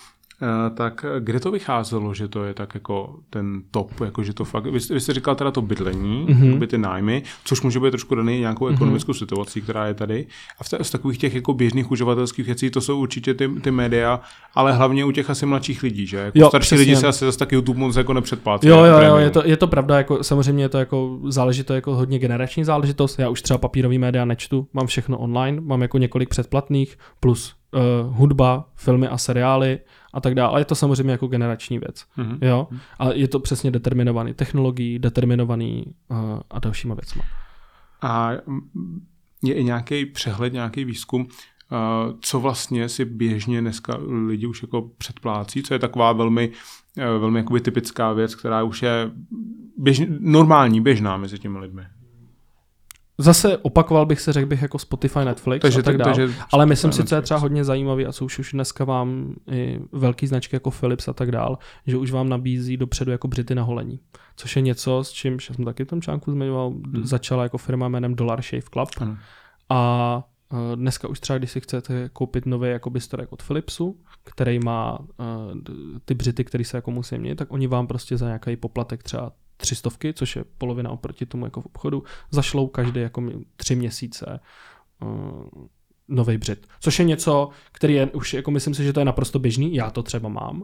tak 0.75 1.05
kde 1.19 1.41
to 1.41 1.51
vycházelo, 1.51 2.15
že 2.15 2.29
to 2.29 2.45
je 2.45 2.55
tak 2.55 2.75
jako 2.75 3.19
ten 3.31 3.63
top, 3.71 4.01
jako 4.01 4.23
že 4.23 4.33
to 4.33 4.45
fakt, 4.45 4.65
vy, 4.65 4.79
vy 4.91 5.01
jste 5.01 5.15
říkal 5.15 5.35
teda 5.35 5.51
to 5.51 5.63
bydlení, 5.63 6.27
mm-hmm. 6.27 6.67
ty 6.67 6.79
nájmy, 6.79 7.23
což 7.45 7.63
může 7.63 7.81
být 7.81 7.91
trošku 7.91 8.15
daný 8.15 8.41
nějakou 8.41 8.67
mm-hmm. 8.67 8.75
ekonomickou 8.75 9.13
situací, 9.13 9.61
která 9.61 9.87
je 9.87 9.95
tady. 9.95 10.27
A 10.59 10.65
v, 10.65 10.85
z 10.87 10.91
takových 10.91 11.19
těch 11.19 11.35
jako 11.35 11.55
běžných 11.55 11.91
uživatelských 11.91 12.47
věcí 12.47 12.71
to 12.71 12.81
jsou 12.81 13.01
určitě 13.01 13.35
ty, 13.35 13.49
ty 13.49 13.71
média, 13.71 14.21
ale 14.55 14.73
hlavně 14.73 15.05
u 15.05 15.11
těch 15.11 15.31
asi 15.31 15.47
mladších 15.47 15.83
lidí, 15.83 16.07
že? 16.07 16.17
Jako 16.17 16.39
jo, 16.39 16.49
starší 16.49 16.67
přesně. 16.67 16.81
lidi 16.81 16.97
se 16.97 17.07
asi 17.07 17.25
zase 17.25 17.39
tak 17.39 17.53
YouTube 17.53 17.81
moc 17.81 17.97
jako 17.97 18.13
nepředplácí. 18.13 18.69
Jo, 18.69 18.85
jo, 18.85 18.99
jo, 19.01 19.17
je 19.17 19.31
to, 19.31 19.43
je 19.45 19.57
to 19.57 19.67
pravda, 19.67 19.97
jako 19.97 20.25
samozřejmě 20.25 20.65
je 20.65 20.69
to 20.69 20.79
jako 20.79 21.19
záleží 21.29 21.63
to 21.63 21.75
jako 21.75 21.95
hodně 21.95 22.19
generační 22.19 22.65
záležitost. 22.65 23.19
Já 23.19 23.29
už 23.29 23.43
třeba 23.43 23.59
papírový 23.59 23.99
média 23.99 24.25
nečtu, 24.25 24.69
mám 24.73 24.87
všechno 24.87 25.19
online, 25.19 25.61
mám 25.61 25.83
jako 25.83 25.99
několik 25.99 26.29
předplatných 26.29 26.99
plus 27.21 27.55
uh, 27.75 28.17
hudba, 28.17 28.65
filmy 28.75 29.09
a 29.09 29.19
seriály 29.19 29.79
a 30.17 30.21
tak 30.21 30.35
dále. 30.35 30.51
Ale 30.51 30.61
je 30.61 30.65
to 30.65 30.75
samozřejmě 30.75 31.13
jako 31.13 31.27
generační 31.27 31.79
věc. 31.79 32.05
Mm-hmm. 32.19 32.39
Jo? 32.43 32.69
A 32.99 33.13
je 33.13 33.29
to 33.29 33.41
přesně 33.41 33.71
determinovaný 33.71 34.35
technologií, 34.35 34.99
determinovaný 34.99 35.85
uh, 36.09 36.19
a 36.51 36.59
dalšíma 36.59 36.95
věcma. 36.95 37.23
A 38.03 38.31
je 39.43 39.55
i 39.55 39.65
nějaký 39.65 40.07
přehled, 40.07 40.53
nějaký 40.53 40.85
výzkum, 40.85 41.21
uh, 41.21 41.29
co 42.21 42.41
vlastně 42.41 42.89
si 42.89 43.05
běžně 43.05 43.61
dneska 43.61 43.99
lidi 44.27 44.47
už 44.47 44.63
jako 44.63 44.91
předplácí, 44.99 45.63
co 45.63 45.75
je 45.75 45.79
taková 45.79 46.13
velmi, 46.13 46.49
uh, 46.49 47.21
velmi 47.21 47.39
jakoby 47.39 47.61
typická 47.61 48.13
věc, 48.13 48.35
která 48.35 48.63
už 48.63 48.83
je 48.83 49.11
běžně, 49.77 50.07
normální, 50.21 50.81
běžná 50.81 51.17
mezi 51.17 51.39
těmi 51.39 51.59
lidmi. 51.59 51.83
Zase 53.19 53.59
opakoval 53.59 54.07
bych 54.07 54.21
se, 54.21 54.33
řekl 54.33 54.49
bych 54.49 54.63
jako 54.63 54.79
Spotify, 54.79 55.19
Netflix 55.25 55.63
takže, 55.63 55.79
a 55.79 55.83
tak 55.83 55.97
dále. 55.97 56.15
Takže 56.15 56.35
ale 56.53 56.67
myslím 56.67 56.93
si, 56.93 57.05
co 57.05 57.15
je 57.15 57.23
třeba 57.23 57.41
hodně 57.41 57.65
zajímavý 57.65 58.07
a 58.07 58.13
co 58.13 58.25
už, 58.25 58.39
už 58.39 58.53
dneska 58.53 58.85
vám 58.85 59.35
i 59.51 59.81
velký 59.93 60.27
značky 60.27 60.57
jako 60.57 60.71
Philips 60.71 61.09
a 61.09 61.13
tak 61.13 61.31
dál, 61.31 61.59
že 61.87 61.97
už 61.97 62.11
vám 62.11 62.29
nabízí 62.29 62.77
dopředu 62.77 63.11
jako 63.11 63.29
břity 63.29 63.55
na 63.55 63.63
holení. 63.63 64.01
Což 64.37 64.57
je 64.57 64.63
něco, 64.63 65.05
s 65.05 65.11
čím, 65.11 65.33
já 65.33 65.55
jsem 65.55 65.65
taky 65.65 65.85
v 65.85 65.89
tom 65.89 66.03
článku 66.03 66.33
zmiňoval, 66.33 66.71
hmm. 66.71 67.07
začala 67.07 67.43
jako 67.43 67.59
firma 67.59 67.89
jménem 67.89 68.15
Dollar 68.15 68.43
Shave 68.43 68.63
Club. 68.73 68.89
Hmm. 68.99 69.17
A 69.69 70.23
Dneska 70.75 71.09
už 71.09 71.21
třeba, 71.21 71.39
když 71.39 71.51
si 71.51 71.61
chcete 71.61 72.11
koupit 72.13 72.47
nový 72.47 72.69
jako 72.69 72.91
bystorek 72.91 73.33
od 73.33 73.43
Philipsu, 73.43 74.01
který 74.25 74.59
má 74.59 74.99
uh, 74.99 75.07
ty 76.05 76.15
břity, 76.15 76.45
které 76.45 76.65
se 76.65 76.77
jako 76.77 76.91
musí 76.91 77.19
měnit, 77.19 77.37
tak 77.37 77.53
oni 77.53 77.67
vám 77.67 77.87
prostě 77.87 78.17
za 78.17 78.27
nějaký 78.27 78.57
poplatek 78.57 79.03
třeba 79.03 79.33
třistovky, 79.57 80.13
což 80.13 80.37
je 80.37 80.45
polovina 80.59 80.91
oproti 80.91 81.27
tomu 81.27 81.45
jako 81.45 81.61
v 81.61 81.67
obchodu, 81.67 82.05
zašlou 82.31 82.67
každý 82.67 83.01
jako 83.01 83.23
tři 83.57 83.77
měsíce 83.77 84.41
uh, 85.03 85.09
nový 86.09 86.39
břit. 86.39 86.67
Což 86.81 86.99
je 86.99 87.05
něco, 87.05 87.49
který 87.73 87.95
je 87.95 88.07
už, 88.07 88.35
jako 88.35 88.51
myslím 88.51 88.75
si, 88.75 88.85
že 88.85 88.93
to 88.93 89.01
je 89.01 89.05
naprosto 89.05 89.39
běžný, 89.39 89.75
já 89.75 89.91
to 89.91 90.03
třeba 90.03 90.29
mám, 90.29 90.63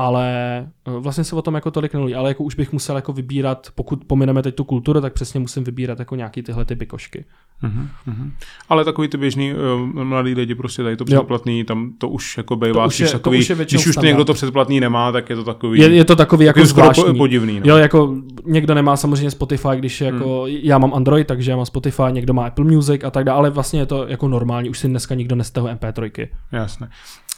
ale 0.00 0.58
eh, 0.86 0.90
vlastně 0.98 1.24
se 1.24 1.36
o 1.36 1.42
tom 1.42 1.54
jako 1.54 1.70
tolik 1.70 1.92
nemluví, 1.92 2.14
ale 2.14 2.30
jako 2.30 2.44
už 2.44 2.54
bych 2.54 2.72
musel 2.72 2.96
jako 2.96 3.12
vybírat, 3.12 3.68
pokud 3.74 4.04
pomineme 4.04 4.42
teď 4.42 4.54
tu 4.54 4.64
kulturu, 4.64 5.00
tak 5.00 5.12
přesně 5.12 5.40
musím 5.40 5.64
vybírat 5.64 5.98
jako 5.98 6.16
nějaký 6.16 6.42
tyhle 6.42 6.64
ty 6.64 6.86
košky. 6.86 7.24
Uh-huh. 7.64 8.30
Ale 8.68 8.84
takový 8.84 9.08
ty 9.08 9.16
běžný 9.16 9.54
uh, 9.54 10.04
mladý 10.04 10.34
lidi 10.34 10.54
prostě 10.54 10.82
tady 10.82 10.96
to 10.96 11.04
předplatný, 11.04 11.64
tam 11.64 11.92
to 11.98 12.08
už 12.08 12.36
jako 12.36 12.56
bývá, 12.56 12.86
už 12.86 13.00
je, 13.00 13.08
takový, 13.08 13.38
to 13.38 13.40
už 13.40 13.48
je 13.48 13.56
když 13.56 13.86
už 13.86 13.96
někdo 13.96 14.24
to 14.24 14.34
předplatný 14.34 14.80
nemá, 14.80 15.12
tak 15.12 15.30
je 15.30 15.36
to 15.36 15.44
takový. 15.44 15.80
Je, 15.80 15.88
je 15.88 16.04
to 16.04 16.16
takový 16.16 16.44
jako 16.44 16.66
zvláštní. 16.66 17.18
podivný. 17.18 17.60
No. 17.60 17.66
Jo, 17.66 17.76
jako 17.76 18.16
někdo 18.44 18.74
nemá 18.74 18.96
samozřejmě 18.96 19.30
Spotify, 19.30 19.68
když 19.76 20.00
jako, 20.00 20.42
hmm. 20.42 20.56
já 20.62 20.78
mám 20.78 20.94
Android, 20.94 21.26
takže 21.26 21.50
já 21.50 21.56
mám 21.56 21.66
Spotify, 21.66 22.02
někdo 22.10 22.34
má 22.34 22.46
Apple 22.46 22.64
Music 22.64 23.04
a 23.04 23.10
tak 23.10 23.24
dále, 23.24 23.38
ale 23.38 23.50
vlastně 23.50 23.80
je 23.80 23.86
to 23.86 24.06
jako 24.06 24.28
normální, 24.28 24.70
už 24.70 24.78
si 24.78 24.88
dneska 24.88 25.14
nikdo 25.14 25.36
nestahuje 25.36 25.74
MP3. 25.74 26.28
Jasné. 26.52 26.88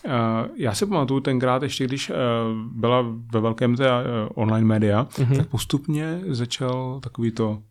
Uh, 0.05 0.11
já 0.57 0.75
si 0.75 0.87
pamatuju 0.87 1.21
tenkrát, 1.21 1.63
ještě 1.63 1.85
když 1.85 2.11
uh, 2.11 2.17
byla 2.73 3.05
ve 3.33 3.41
velkém 3.41 3.77
té 3.77 3.91
uh, 3.91 4.05
online 4.35 4.67
média, 4.67 5.07
mm-hmm. 5.11 5.37
tak 5.37 5.49
postupně 5.49 6.21
začal 6.29 7.01
takový 7.01 7.31
to 7.31 7.63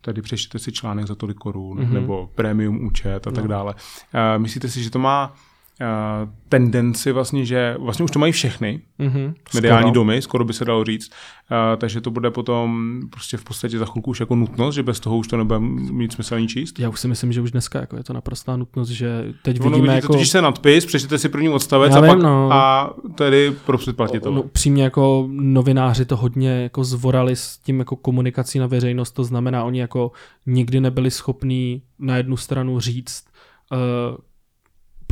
tady 0.00 0.22
přečtěte 0.22 0.58
si 0.58 0.72
článek 0.72 1.06
za 1.06 1.14
tolik 1.14 1.36
korun, 1.36 1.78
mm-hmm. 1.78 1.92
nebo 1.92 2.30
premium 2.34 2.84
účet 2.84 3.26
a 3.26 3.30
no. 3.30 3.36
tak 3.36 3.48
dále. 3.48 3.74
Uh, 3.74 4.42
myslíte 4.42 4.68
si, 4.68 4.82
že 4.82 4.90
to 4.90 4.98
má 4.98 5.34
uh, 5.80 6.30
tendenci 6.48 7.12
vlastně, 7.12 7.44
že 7.44 7.76
vlastně 7.78 8.04
už 8.04 8.10
to 8.10 8.18
mají 8.18 8.32
všechny 8.32 8.80
mm-hmm. 9.00 9.34
mediální 9.54 9.82
skoro. 9.82 9.94
domy, 9.94 10.22
skoro 10.22 10.44
by 10.44 10.52
se 10.52 10.64
dalo 10.64 10.84
říct, 10.84 11.10
uh, 11.10 11.76
takže 11.76 12.00
to 12.00 12.10
bude 12.10 12.30
potom 12.30 13.00
prostě 13.10 13.36
v 13.36 13.44
podstatě 13.44 13.78
za 13.78 13.84
chvilku 13.84 14.10
už 14.10 14.20
jako 14.20 14.36
nutnost, 14.36 14.74
že 14.74 14.82
bez 14.82 15.00
toho 15.00 15.16
už 15.16 15.28
to 15.28 15.36
nebude 15.36 15.58
mít 15.60 16.12
smysl 16.12 16.34
ani 16.34 16.48
číst. 16.48 16.78
Já 16.78 16.88
už 16.88 17.00
si 17.00 17.08
myslím, 17.08 17.32
že 17.32 17.40
už 17.40 17.50
dneska 17.50 17.80
jako 17.80 17.96
je 17.96 18.04
to 18.04 18.12
naprostá 18.12 18.56
nutnost, 18.56 18.88
že 18.88 19.34
teď 19.42 19.60
ono, 19.60 19.70
vidíme 19.70 19.92
vidíte, 19.92 20.04
jako... 20.04 20.14
Když 20.14 20.28
se 20.28 20.42
nadpis, 20.42 20.86
přečtěte 20.86 21.18
si 21.18 21.28
první 21.28 21.48
odstavec 21.48 21.94
a, 21.94 22.00
vím, 22.00 22.10
pak, 22.10 22.18
no. 22.18 22.52
a 22.52 22.94
tedy 23.14 23.52
pro 23.66 23.78
to. 23.78 24.30
No, 24.30 24.42
přímě 24.42 24.82
jako 24.82 25.28
novináři 25.30 26.04
to 26.04 26.16
hodně 26.16 26.50
jako 26.50 26.84
zvorali 26.84 27.36
s 27.36 27.58
tím 27.58 27.78
jako 27.78 27.96
komunikací 27.96 28.58
na 28.58 28.66
veřejnost, 28.66 29.10
to 29.10 29.24
znamená, 29.24 29.64
oni 29.64 29.80
jako 29.80 30.12
nikdy 30.46 30.80
nebyli 30.80 31.10
schopní 31.10 31.82
na 31.98 32.16
jednu 32.16 32.36
stranu 32.36 32.80
říct, 32.80 33.24
uh, 33.72 34.16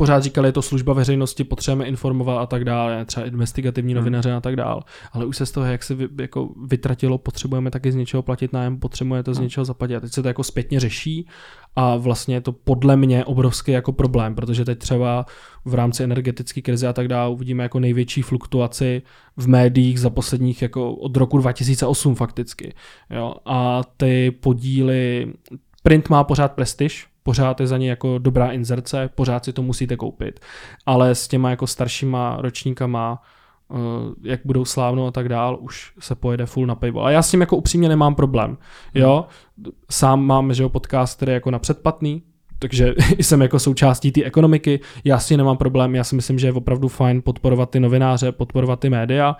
pořád 0.03 0.23
říkali, 0.23 0.47
je 0.47 0.51
to 0.51 0.61
služba 0.61 0.93
veřejnosti, 0.93 1.43
potřebujeme 1.43 1.85
informovat 1.85 2.41
a 2.41 2.45
tak 2.45 2.65
dále, 2.65 3.05
třeba 3.05 3.25
investigativní 3.25 3.93
hmm. 3.93 4.01
novinaře 4.01 4.33
a 4.33 4.41
tak 4.41 4.55
dále. 4.55 4.81
Ale 5.11 5.25
už 5.25 5.37
se 5.37 5.45
z 5.45 5.51
toho, 5.51 5.65
jak 5.65 5.83
se 5.83 5.95
vy, 5.95 6.07
jako 6.21 6.49
vytratilo, 6.65 7.17
potřebujeme 7.17 7.71
taky 7.71 7.91
z 7.91 7.95
něčeho 7.95 8.23
platit 8.23 8.53
nájem, 8.53 8.79
potřebujeme 8.79 9.23
to 9.23 9.33
z 9.33 9.37
hmm. 9.37 9.43
něčeho 9.43 9.65
zaplatit. 9.65 9.95
A 9.95 9.99
teď 9.99 10.11
se 10.11 10.21
to 10.21 10.27
jako 10.27 10.43
zpětně 10.43 10.79
řeší 10.79 11.27
a 11.75 11.95
vlastně 11.95 12.35
je 12.35 12.41
to 12.41 12.51
podle 12.51 12.97
mě 12.97 13.25
obrovský 13.25 13.71
jako 13.71 13.91
problém, 13.91 14.35
protože 14.35 14.65
teď 14.65 14.79
třeba 14.79 15.25
v 15.65 15.73
rámci 15.73 16.03
energetické 16.03 16.61
krize 16.61 16.87
a 16.87 16.93
tak 16.93 17.07
dále 17.07 17.33
uvidíme 17.33 17.63
jako 17.63 17.79
největší 17.79 18.21
fluktuaci 18.21 19.01
v 19.37 19.47
médiích 19.47 19.99
za 19.99 20.09
posledních 20.09 20.61
jako 20.61 20.95
od 20.95 21.17
roku 21.17 21.37
2008 21.37 22.15
fakticky. 22.15 22.73
Jo? 23.09 23.35
A 23.45 23.81
ty 23.97 24.31
podíly, 24.31 25.33
print 25.83 26.09
má 26.09 26.23
pořád 26.23 26.51
prestiž, 26.51 27.12
pořád 27.23 27.59
je 27.59 27.67
za 27.67 27.77
ně 27.77 27.89
jako 27.89 28.17
dobrá 28.17 28.51
inzerce, 28.51 29.09
pořád 29.15 29.45
si 29.45 29.53
to 29.53 29.61
musíte 29.61 29.95
koupit. 29.95 30.39
Ale 30.85 31.15
s 31.15 31.27
těma 31.27 31.49
jako 31.49 31.67
staršíma 31.67 32.37
ročníkama, 32.39 33.21
uh, 33.67 33.77
jak 34.23 34.39
budou 34.45 34.65
slávno 34.65 35.07
a 35.07 35.11
tak 35.11 35.29
dál, 35.29 35.57
už 35.61 35.93
se 35.99 36.15
pojede 36.15 36.45
full 36.45 36.65
na 36.65 36.75
paywall. 36.75 37.05
A 37.05 37.11
já 37.11 37.21
s 37.21 37.31
tím 37.31 37.41
jako 37.41 37.57
upřímně 37.57 37.89
nemám 37.89 38.15
problém. 38.15 38.57
Jo, 38.93 39.25
sám 39.91 40.25
mám, 40.25 40.53
že 40.53 40.63
jo, 40.63 40.69
podcast, 40.69 41.17
který 41.17 41.29
je 41.29 41.33
jako 41.33 41.51
na 41.51 41.59
předplatný, 41.59 42.23
takže 42.59 42.93
jsem 43.17 43.41
jako 43.41 43.59
součástí 43.59 44.11
té 44.11 44.23
ekonomiky, 44.23 44.79
já 45.03 45.19
s 45.19 45.27
tím 45.27 45.37
nemám 45.37 45.57
problém, 45.57 45.95
já 45.95 46.03
si 46.03 46.15
myslím, 46.15 46.39
že 46.39 46.47
je 46.47 46.53
opravdu 46.53 46.87
fajn 46.87 47.21
podporovat 47.21 47.69
ty 47.69 47.79
novináře, 47.79 48.31
podporovat 48.31 48.79
ty 48.79 48.89
média, 48.89 49.35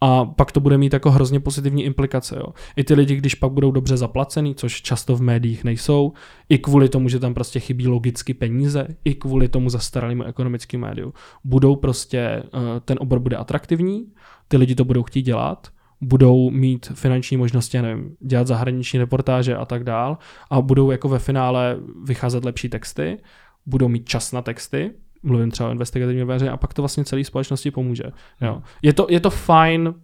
a 0.00 0.24
pak 0.24 0.52
to 0.52 0.60
bude 0.60 0.78
mít 0.78 0.92
jako 0.92 1.10
hrozně 1.10 1.40
pozitivní 1.40 1.84
implikace. 1.84 2.36
Jo. 2.36 2.46
I 2.76 2.84
ty 2.84 2.94
lidi, 2.94 3.16
když 3.16 3.34
pak 3.34 3.52
budou 3.52 3.70
dobře 3.70 3.96
zaplacený, 3.96 4.54
což 4.54 4.82
často 4.82 5.16
v 5.16 5.22
médiích 5.22 5.64
nejsou, 5.64 6.12
i 6.48 6.58
kvůli 6.58 6.88
tomu, 6.88 7.08
že 7.08 7.18
tam 7.18 7.34
prostě 7.34 7.60
chybí 7.60 7.88
logicky 7.88 8.34
peníze, 8.34 8.88
i 9.04 9.14
kvůli 9.14 9.48
tomu 9.48 9.70
zastaralému 9.70 10.22
ekonomickému 10.22 10.80
médiu, 10.80 11.14
budou 11.44 11.76
prostě, 11.76 12.42
uh, 12.54 12.60
ten 12.84 12.98
obor 13.00 13.18
bude 13.18 13.36
atraktivní, 13.36 14.06
ty 14.48 14.56
lidi 14.56 14.74
to 14.74 14.84
budou 14.84 15.02
chtít 15.02 15.22
dělat, 15.22 15.68
budou 16.00 16.50
mít 16.50 16.92
finanční 16.94 17.36
možnosti, 17.36 17.82
nevím, 17.82 18.16
dělat 18.20 18.46
zahraniční 18.46 18.98
reportáže 18.98 19.56
a 19.56 19.64
tak 19.64 19.84
dál 19.84 20.18
a 20.50 20.60
budou 20.60 20.90
jako 20.90 21.08
ve 21.08 21.18
finále 21.18 21.76
vycházet 22.04 22.44
lepší 22.44 22.68
texty, 22.68 23.18
budou 23.66 23.88
mít 23.88 24.08
čas 24.08 24.32
na 24.32 24.42
texty, 24.42 24.92
mluvím 25.22 25.50
třeba 25.50 25.68
o 25.68 25.72
investigativní 25.72 26.20
novináře 26.20 26.50
a 26.50 26.56
pak 26.56 26.74
to 26.74 26.82
vlastně 26.82 27.04
celé 27.04 27.24
společnosti 27.24 27.70
pomůže. 27.70 28.04
Jo. 28.40 28.62
Je, 28.82 28.92
to, 28.92 29.06
je 29.10 29.20
to 29.20 29.30
fajn, 29.30 29.94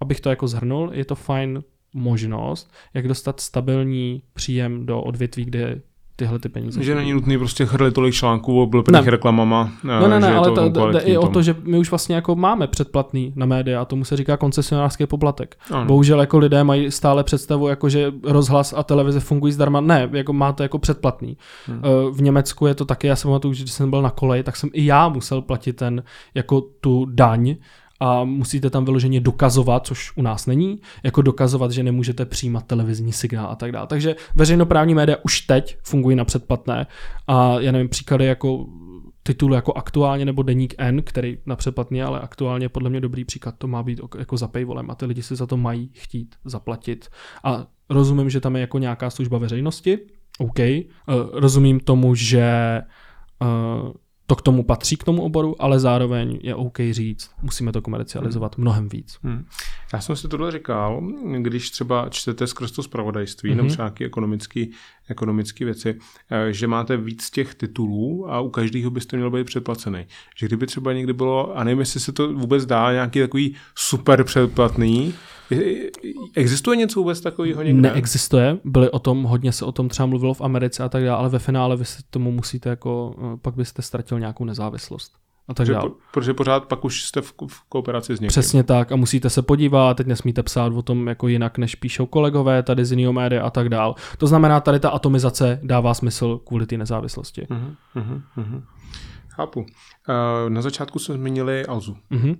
abych 0.00 0.20
to 0.20 0.30
jako 0.30 0.48
zhrnul, 0.48 0.90
je 0.92 1.04
to 1.04 1.14
fajn 1.14 1.62
možnost, 1.94 2.72
jak 2.94 3.08
dostat 3.08 3.40
stabilní 3.40 4.22
příjem 4.32 4.86
do 4.86 5.02
odvětví, 5.02 5.44
kde 5.44 5.82
tyhle 6.20 6.38
ty 6.38 6.48
peníze. 6.48 6.82
Že 6.82 6.94
není 6.94 7.12
nutný 7.12 7.38
prostě 7.38 7.66
chrlit 7.66 7.94
tolik 7.94 8.14
článků 8.14 8.62
oblíbených 8.62 9.08
reklamama. 9.08 9.72
No, 9.84 10.08
ne, 10.08 10.20
ne, 10.20 10.34
ale 10.34 10.70
to, 10.70 10.90
jde 10.90 11.00
i 11.00 11.16
o 11.16 11.28
to, 11.28 11.42
že 11.42 11.56
my 11.62 11.78
už 11.78 11.90
vlastně 11.90 12.14
jako 12.14 12.36
máme 12.36 12.66
předplatný 12.66 13.32
na 13.36 13.46
média 13.46 13.82
a 13.82 13.84
tomu 13.84 14.04
se 14.04 14.16
říká 14.16 14.36
koncesionářský 14.36 15.06
poplatek. 15.06 15.56
Ano. 15.70 15.84
Bohužel 15.84 16.20
jako 16.20 16.38
lidé 16.38 16.64
mají 16.64 16.90
stále 16.90 17.24
představu, 17.24 17.68
jako 17.68 17.88
že 17.88 18.12
rozhlas 18.24 18.74
a 18.76 18.82
televize 18.82 19.20
fungují 19.20 19.52
zdarma. 19.52 19.80
Ne, 19.80 20.08
jako 20.12 20.32
máte 20.32 20.62
jako 20.62 20.78
předplatný. 20.78 21.36
Hmm. 21.66 21.82
Eh, 21.84 22.10
v 22.10 22.22
Německu 22.22 22.66
je 22.66 22.74
to 22.74 22.84
taky, 22.84 23.06
já 23.06 23.16
jsem 23.16 23.28
pamatuju, 23.28 23.54
že 23.54 23.62
když 23.62 23.72
jsem 23.72 23.90
byl 23.90 24.02
na 24.02 24.10
koleji, 24.10 24.42
tak 24.42 24.56
jsem 24.56 24.70
i 24.72 24.86
já 24.86 25.08
musel 25.08 25.42
platit 25.42 25.72
ten, 25.72 26.02
jako 26.34 26.60
tu 26.60 27.04
daň, 27.04 27.56
a 28.00 28.24
musíte 28.24 28.70
tam 28.70 28.84
vyloženě 28.84 29.20
dokazovat, 29.20 29.86
což 29.86 30.16
u 30.16 30.22
nás 30.22 30.46
není, 30.46 30.80
jako 31.02 31.22
dokazovat, 31.22 31.70
že 31.70 31.82
nemůžete 31.82 32.24
přijímat 32.24 32.66
televizní 32.66 33.12
signál 33.12 33.46
a 33.50 33.54
tak 33.54 33.72
dále. 33.72 33.86
Takže 33.86 34.16
veřejnoprávní 34.36 34.94
média 34.94 35.16
už 35.24 35.40
teď 35.40 35.78
fungují 35.82 36.16
na 36.16 36.24
předplatné 36.24 36.86
a 37.26 37.60
já 37.60 37.72
nevím, 37.72 37.88
příklady 37.88 38.26
jako 38.26 38.66
titul 39.22 39.54
jako 39.54 39.72
aktuálně 39.72 40.24
nebo 40.24 40.42
deník 40.42 40.74
N, 40.78 41.02
který 41.02 41.38
na 41.46 41.56
předplatný, 41.56 42.02
ale 42.02 42.20
aktuálně 42.20 42.68
podle 42.68 42.90
mě 42.90 43.00
dobrý 43.00 43.24
příklad, 43.24 43.54
to 43.58 43.66
má 43.68 43.82
být 43.82 44.00
jako 44.18 44.36
za 44.36 44.48
paywallem 44.48 44.90
a 44.90 44.94
ty 44.94 45.06
lidi 45.06 45.22
si 45.22 45.36
za 45.36 45.46
to 45.46 45.56
mají 45.56 45.90
chtít 45.92 46.34
zaplatit. 46.44 47.08
A 47.44 47.66
rozumím, 47.90 48.30
že 48.30 48.40
tam 48.40 48.56
je 48.56 48.60
jako 48.60 48.78
nějaká 48.78 49.10
služba 49.10 49.38
veřejnosti, 49.38 49.98
OK. 50.38 50.58
Uh, 50.58 50.84
rozumím 51.32 51.80
tomu, 51.80 52.14
že 52.14 52.80
uh, 53.42 53.92
to 54.30 54.36
k 54.36 54.42
tomu 54.42 54.62
patří 54.62 54.96
k 54.96 55.04
tomu 55.04 55.22
oboru, 55.22 55.62
ale 55.62 55.80
zároveň 55.80 56.38
je 56.42 56.54
OK 56.54 56.78
říct, 56.90 57.30
musíme 57.42 57.72
to 57.72 57.82
komercializovat 57.82 58.56
hmm. 58.56 58.62
mnohem 58.62 58.88
víc. 58.88 59.18
Hmm. 59.22 59.44
Já 59.92 60.00
jsem 60.00 60.16
si 60.16 60.28
tohle 60.28 60.50
říkal, 60.50 61.02
když 61.38 61.70
třeba 61.70 62.08
čtete 62.08 62.46
skrz 62.46 62.70
to 62.70 62.82
zpravodajství, 62.82 63.50
hmm. 63.50 63.56
nebo 63.56 63.68
třeba 63.68 63.84
nějaké 63.84 64.04
ekonomické 65.08 65.64
věci, 65.64 65.98
eh, 66.30 66.52
že 66.52 66.66
máte 66.66 66.96
víc 66.96 67.30
těch 67.30 67.54
titulů 67.54 68.30
a 68.32 68.40
u 68.40 68.50
každého 68.50 68.90
byste 68.90 69.16
měl 69.16 69.30
být 69.30 69.44
předplacený. 69.44 70.06
Že 70.36 70.46
kdyby 70.46 70.66
třeba 70.66 70.92
někdy 70.92 71.12
bylo, 71.12 71.56
a 71.56 71.64
nevím, 71.64 71.80
jestli 71.80 72.00
se 72.00 72.12
to 72.12 72.32
vůbec 72.32 72.66
dá, 72.66 72.92
nějaký 72.92 73.20
takový 73.20 73.56
super 73.74 74.24
předplatný, 74.24 75.14
Existuje 76.34 76.76
něco 76.76 77.00
vůbec 77.00 77.20
takového 77.20 77.62
někde? 77.62 77.80
Neexistuje. 77.80 78.58
Byly 78.64 78.90
o 78.90 78.98
tom, 78.98 79.22
hodně 79.22 79.52
se 79.52 79.64
o 79.64 79.72
tom 79.72 79.88
třeba 79.88 80.06
mluvilo 80.06 80.34
v 80.34 80.40
Americe 80.40 80.82
a 80.82 80.88
tak 80.88 81.04
dále, 81.04 81.18
ale 81.18 81.28
ve 81.28 81.38
finále 81.38 81.76
vy 81.76 81.84
se 81.84 82.02
tomu 82.10 82.32
musíte 82.32 82.68
jako, 82.68 83.14
eh, 83.18 83.36
pak 83.42 83.54
byste 83.54 83.82
ztratil 83.82 84.20
nějakou 84.20 84.44
nezávislost. 84.44 85.12
A 85.48 85.54
tak 85.54 85.68
dále. 85.68 85.90
Protože 86.12 86.34
pořád 86.34 86.64
pak 86.64 86.84
už 86.84 87.04
jste 87.04 87.20
v, 87.20 87.34
v 87.48 87.62
kooperaci 87.68 88.16
s 88.16 88.20
někým. 88.20 88.28
Přesně 88.28 88.62
tak 88.62 88.92
a 88.92 88.96
musíte 88.96 89.30
se 89.30 89.42
podívat, 89.42 89.96
teď 89.96 90.06
nesmíte 90.06 90.42
psát 90.42 90.72
o 90.72 90.82
tom 90.82 91.08
jako 91.08 91.28
jinak, 91.28 91.58
než 91.58 91.74
píšou 91.74 92.06
kolegové 92.06 92.62
tady 92.62 92.84
z 92.84 92.90
jiného 92.90 93.12
média 93.12 93.42
a 93.42 93.50
tak 93.50 93.68
dále. 93.68 93.94
To 94.18 94.26
znamená, 94.26 94.60
tady 94.60 94.80
ta 94.80 94.90
atomizace 94.90 95.60
dává 95.62 95.94
smysl 95.94 96.40
kvůli 96.46 96.66
té 96.66 96.76
nezávislosti. 96.76 97.42
Uh-huh, 97.42 97.74
uh-huh, 97.96 98.22
uh-huh. 98.38 98.62
Chápu. 99.40 99.60
Uh, 99.60 99.66
na 100.48 100.62
začátku 100.62 100.98
jsme 100.98 101.14
zmínili 101.14 101.66
Alzu. 101.66 101.96
Uh-huh. 102.10 102.30
Uh, 102.30 102.36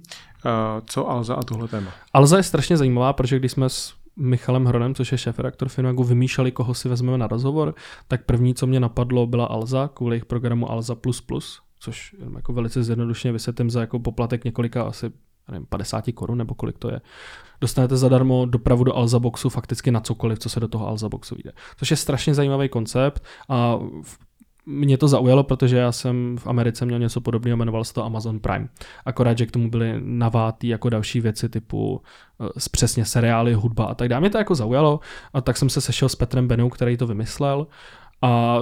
co 0.87 1.11
Alza 1.11 1.35
a 1.35 1.43
tohle 1.43 1.69
téma? 1.69 1.91
Alza 2.13 2.37
je 2.37 2.43
strašně 2.43 2.77
zajímavá, 2.77 3.13
protože 3.13 3.39
když 3.39 3.53
jsme 3.53 3.69
s 3.69 3.95
Michalem 4.17 4.65
Hronem, 4.65 4.95
což 4.95 5.13
je 5.13 5.19
šéf-redaktor 5.19 5.69
Finagu, 5.69 6.05
vymýšleli, 6.05 6.53
koho 6.53 6.75
si 6.75 6.89
vezmeme 6.89 7.19
na 7.19 7.27
rozhovor, 7.27 7.75
tak 8.09 8.25
první, 8.25 8.55
co 8.55 8.67
mě 8.67 8.81
napadlo, 8.81 9.27
byla 9.27 9.47
Alza, 9.47 9.91
kvůli 9.95 10.15
jejich 10.15 10.25
programu 10.25 10.71
Alza++, 10.71 10.97
což 11.81 12.17
jako 12.37 12.53
velice 12.53 12.83
zjednodušeně 12.83 13.33
vysvětlím 13.33 13.71
za 13.71 13.81
jako 13.81 13.99
poplatek 13.99 14.45
několika 14.45 14.83
asi 14.83 15.11
nevím, 15.51 15.67
50 15.67 16.05
korun 16.15 16.39
nebo 16.39 16.55
kolik 16.55 16.79
to 16.79 16.91
je. 16.91 17.01
Dostanete 17.61 17.97
zadarmo 17.97 18.47
dopravu 18.47 18.85
do 18.85 18.97
Alza 18.97 19.19
Boxu 19.19 19.49
fakticky 19.49 19.91
na 19.91 20.01
cokoliv, 20.01 20.39
co 20.39 20.49
se 20.49 20.61
do 20.61 20.69
toho 20.69 20.89
Alza 20.89 21.09
Boxu 21.09 21.37
jde. 21.45 21.53
Což 21.77 21.91
je 21.91 21.97
strašně 21.97 22.35
zajímavý 22.35 22.69
koncept 22.69 23.25
a 23.49 23.77
v 24.03 24.19
mě 24.67 24.99
to 24.99 25.09
zaujalo, 25.09 25.45
protože 25.45 25.77
já 25.77 25.93
jsem 25.93 26.37
v 26.39 26.47
Americe 26.47 26.87
měl 26.87 26.99
něco 26.99 27.21
podobného, 27.21 27.57
jmenoval 27.57 27.85
se 27.85 27.95
to 27.95 28.05
Amazon 28.05 28.41
Prime. 28.41 28.69
Akorát, 29.05 29.39
že 29.39 29.47
k 29.47 29.51
tomu 29.51 29.71
byly 29.71 30.01
navátý 30.01 30.69
jako 30.69 30.89
další 30.89 31.21
věci 31.21 31.49
typu 31.49 32.03
uh, 32.39 32.49
přesně 32.73 33.05
seriály, 33.05 33.55
hudba 33.55 33.85
a 33.85 33.95
tak 33.95 34.09
dále. 34.09 34.21
Mě 34.21 34.31
to 34.31 34.39
jako 34.39 34.55
zaujalo 34.55 35.01
a 35.33 35.41
tak 35.41 35.57
jsem 35.57 35.69
se 35.69 35.81
sešel 35.81 36.09
s 36.09 36.17
Petrem 36.17 36.49
Benou, 36.49 36.69
který 36.69 36.97
to 36.97 37.07
vymyslel 37.07 37.67
a 38.23 38.59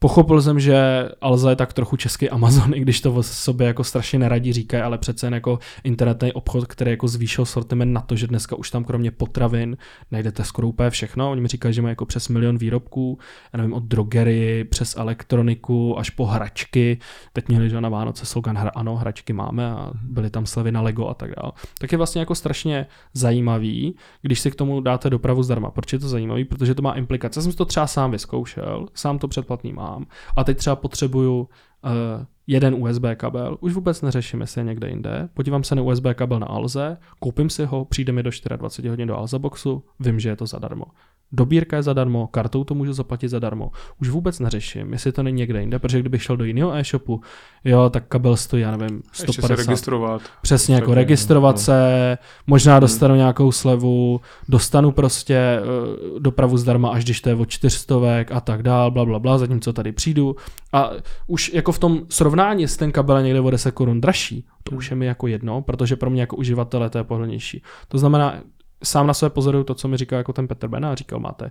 Pochopil 0.00 0.42
jsem, 0.42 0.60
že 0.60 1.08
Alza 1.20 1.50
je 1.50 1.56
tak 1.56 1.72
trochu 1.72 1.96
český 1.96 2.30
Amazon, 2.30 2.74
i 2.74 2.80
když 2.80 3.00
to 3.00 3.14
o 3.14 3.22
sobě 3.22 3.66
jako 3.66 3.84
strašně 3.84 4.18
neradí 4.18 4.52
říkají, 4.52 4.82
ale 4.82 4.98
přece 4.98 5.26
jen 5.26 5.34
jako 5.34 5.58
internetní 5.84 6.32
obchod, 6.32 6.66
který 6.66 6.90
jako 6.90 7.08
zvýšil 7.08 7.44
sortiment 7.44 7.92
na 7.92 8.00
to, 8.00 8.16
že 8.16 8.26
dneska 8.26 8.56
už 8.56 8.70
tam 8.70 8.84
kromě 8.84 9.10
potravin 9.10 9.76
najdete 10.10 10.44
skoro 10.44 10.68
úplně 10.68 10.90
všechno. 10.90 11.30
Oni 11.30 11.40
mi 11.40 11.48
říkají, 11.48 11.74
že 11.74 11.82
mají 11.82 11.92
jako 11.92 12.06
přes 12.06 12.28
milion 12.28 12.58
výrobků, 12.58 13.18
já 13.52 13.56
nevím, 13.56 13.72
od 13.72 13.82
drogery 13.82 14.64
přes 14.64 14.96
elektroniku 14.96 15.98
až 15.98 16.10
po 16.10 16.26
hračky. 16.26 16.98
Teď 17.32 17.48
měli, 17.48 17.70
že 17.70 17.80
na 17.80 17.88
Vánoce 17.88 18.26
slogan 18.26 18.56
hra, 18.56 18.70
ano, 18.74 18.96
hračky 18.96 19.32
máme 19.32 19.66
a 19.66 19.90
byly 20.02 20.30
tam 20.30 20.46
slevy 20.46 20.72
na 20.72 20.80
Lego 20.80 21.06
a 21.06 21.14
tak 21.14 21.30
dále. 21.36 21.52
Tak 21.80 21.92
je 21.92 21.98
vlastně 21.98 22.20
jako 22.20 22.34
strašně 22.34 22.86
zajímavý, 23.14 23.94
když 24.22 24.40
si 24.40 24.50
k 24.50 24.54
tomu 24.54 24.80
dáte 24.80 25.10
dopravu 25.10 25.42
zdarma. 25.42 25.70
Proč 25.70 25.92
je 25.92 25.98
to 25.98 26.08
zajímavý? 26.08 26.44
Protože 26.44 26.74
to 26.74 26.82
má 26.82 26.92
implikace. 26.92 27.38
Já 27.40 27.42
jsem 27.42 27.52
to 27.52 27.64
třeba 27.64 27.86
sám 27.86 28.10
vyzkoušel, 28.10 28.86
sám 28.94 29.18
to 29.18 29.28
předplatný 29.28 29.72
mám 29.72 29.87
mám. 29.90 30.06
A 30.36 30.44
teď 30.44 30.58
třeba 30.58 30.76
potřebuju 30.76 31.40
uh, 31.40 32.24
jeden 32.50 32.74
USB 32.74 33.04
kabel, 33.16 33.56
už 33.60 33.72
vůbec 33.72 34.02
neřeším, 34.02 34.40
jestli 34.40 34.60
je 34.60 34.64
někde 34.64 34.88
jinde, 34.88 35.28
podívám 35.34 35.64
se 35.64 35.74
na 35.74 35.82
USB 35.82 36.04
kabel 36.14 36.40
na 36.40 36.46
Alze, 36.46 36.96
koupím 37.18 37.50
si 37.50 37.64
ho, 37.64 37.84
přijde 37.84 38.12
mi 38.12 38.22
do 38.22 38.30
24 38.56 38.88
hodin 38.88 39.08
do 39.08 39.16
Alza 39.16 39.38
boxu, 39.38 39.82
vím, 40.00 40.20
že 40.20 40.28
je 40.28 40.36
to 40.36 40.46
zadarmo. 40.46 40.84
Dobírka 41.32 41.76
je 41.76 41.82
zadarmo, 41.82 42.26
kartou 42.26 42.64
to 42.64 42.74
můžu 42.74 42.92
zaplatit 42.92 43.28
zadarmo. 43.28 43.70
Už 44.00 44.08
vůbec 44.08 44.40
neřeším, 44.40 44.92
jestli 44.92 45.12
to 45.12 45.22
není 45.22 45.36
někde 45.36 45.60
jinde, 45.60 45.78
protože 45.78 46.00
kdybych 46.00 46.22
šel 46.22 46.36
do 46.36 46.44
jiného 46.44 46.74
e-shopu, 46.74 47.20
jo, 47.64 47.90
tak 47.90 48.04
kabel 48.08 48.36
stojí, 48.36 48.62
já 48.62 48.76
nevím, 48.76 49.02
150. 49.12 49.28
Ještě 49.28 49.42
se 49.42 49.56
registrovat. 49.56 50.22
Přesně, 50.42 50.74
jako 50.74 50.94
registrovat 50.94 51.56
no. 51.56 51.62
se, 51.62 52.18
možná 52.46 52.74
hmm. 52.74 52.80
dostanu 52.80 53.12
hmm. 53.12 53.18
nějakou 53.18 53.52
slevu, 53.52 54.20
dostanu 54.48 54.92
prostě 54.92 55.60
uh, 55.60 56.20
dopravu 56.20 56.56
zdarma, 56.56 56.90
až 56.90 57.04
když 57.04 57.20
to 57.20 57.28
je 57.28 57.34
o 57.34 57.46
čtyřstovek 57.46 58.32
a 58.32 58.40
tak 58.40 58.62
dál, 58.62 58.90
bla, 58.90 59.04
bla, 59.04 59.18
bla, 59.18 59.38
zatímco 59.38 59.72
tady 59.72 59.92
přijdu. 59.92 60.36
A 60.72 60.90
už 61.26 61.52
jako 61.54 61.72
v 61.72 61.78
tom 61.78 62.00
srovnání 62.08 62.37
s 62.68 62.76
ten 62.76 62.92
kabel 62.92 63.22
někde 63.22 63.40
o 63.40 63.50
10 63.50 63.70
korun 63.70 64.00
dražší, 64.00 64.46
to 64.62 64.70
hmm. 64.70 64.78
už 64.78 64.90
je 64.90 64.96
mi 64.96 65.06
jako 65.06 65.26
jedno, 65.26 65.62
protože 65.62 65.96
pro 65.96 66.10
mě 66.10 66.20
jako 66.20 66.36
uživatele 66.36 66.90
to 66.90 66.98
je 66.98 67.04
pohodlnější. 67.04 67.62
To 67.88 67.98
znamená, 67.98 68.42
sám 68.84 69.06
na 69.06 69.14
sebe 69.14 69.30
pozoruju 69.30 69.64
to, 69.64 69.74
co 69.74 69.88
mi 69.88 69.96
říkal 69.96 70.16
jako 70.16 70.32
ten 70.32 70.48
Petr 70.48 70.68
Bena, 70.68 70.94
říkal, 70.94 71.20
máte 71.20 71.50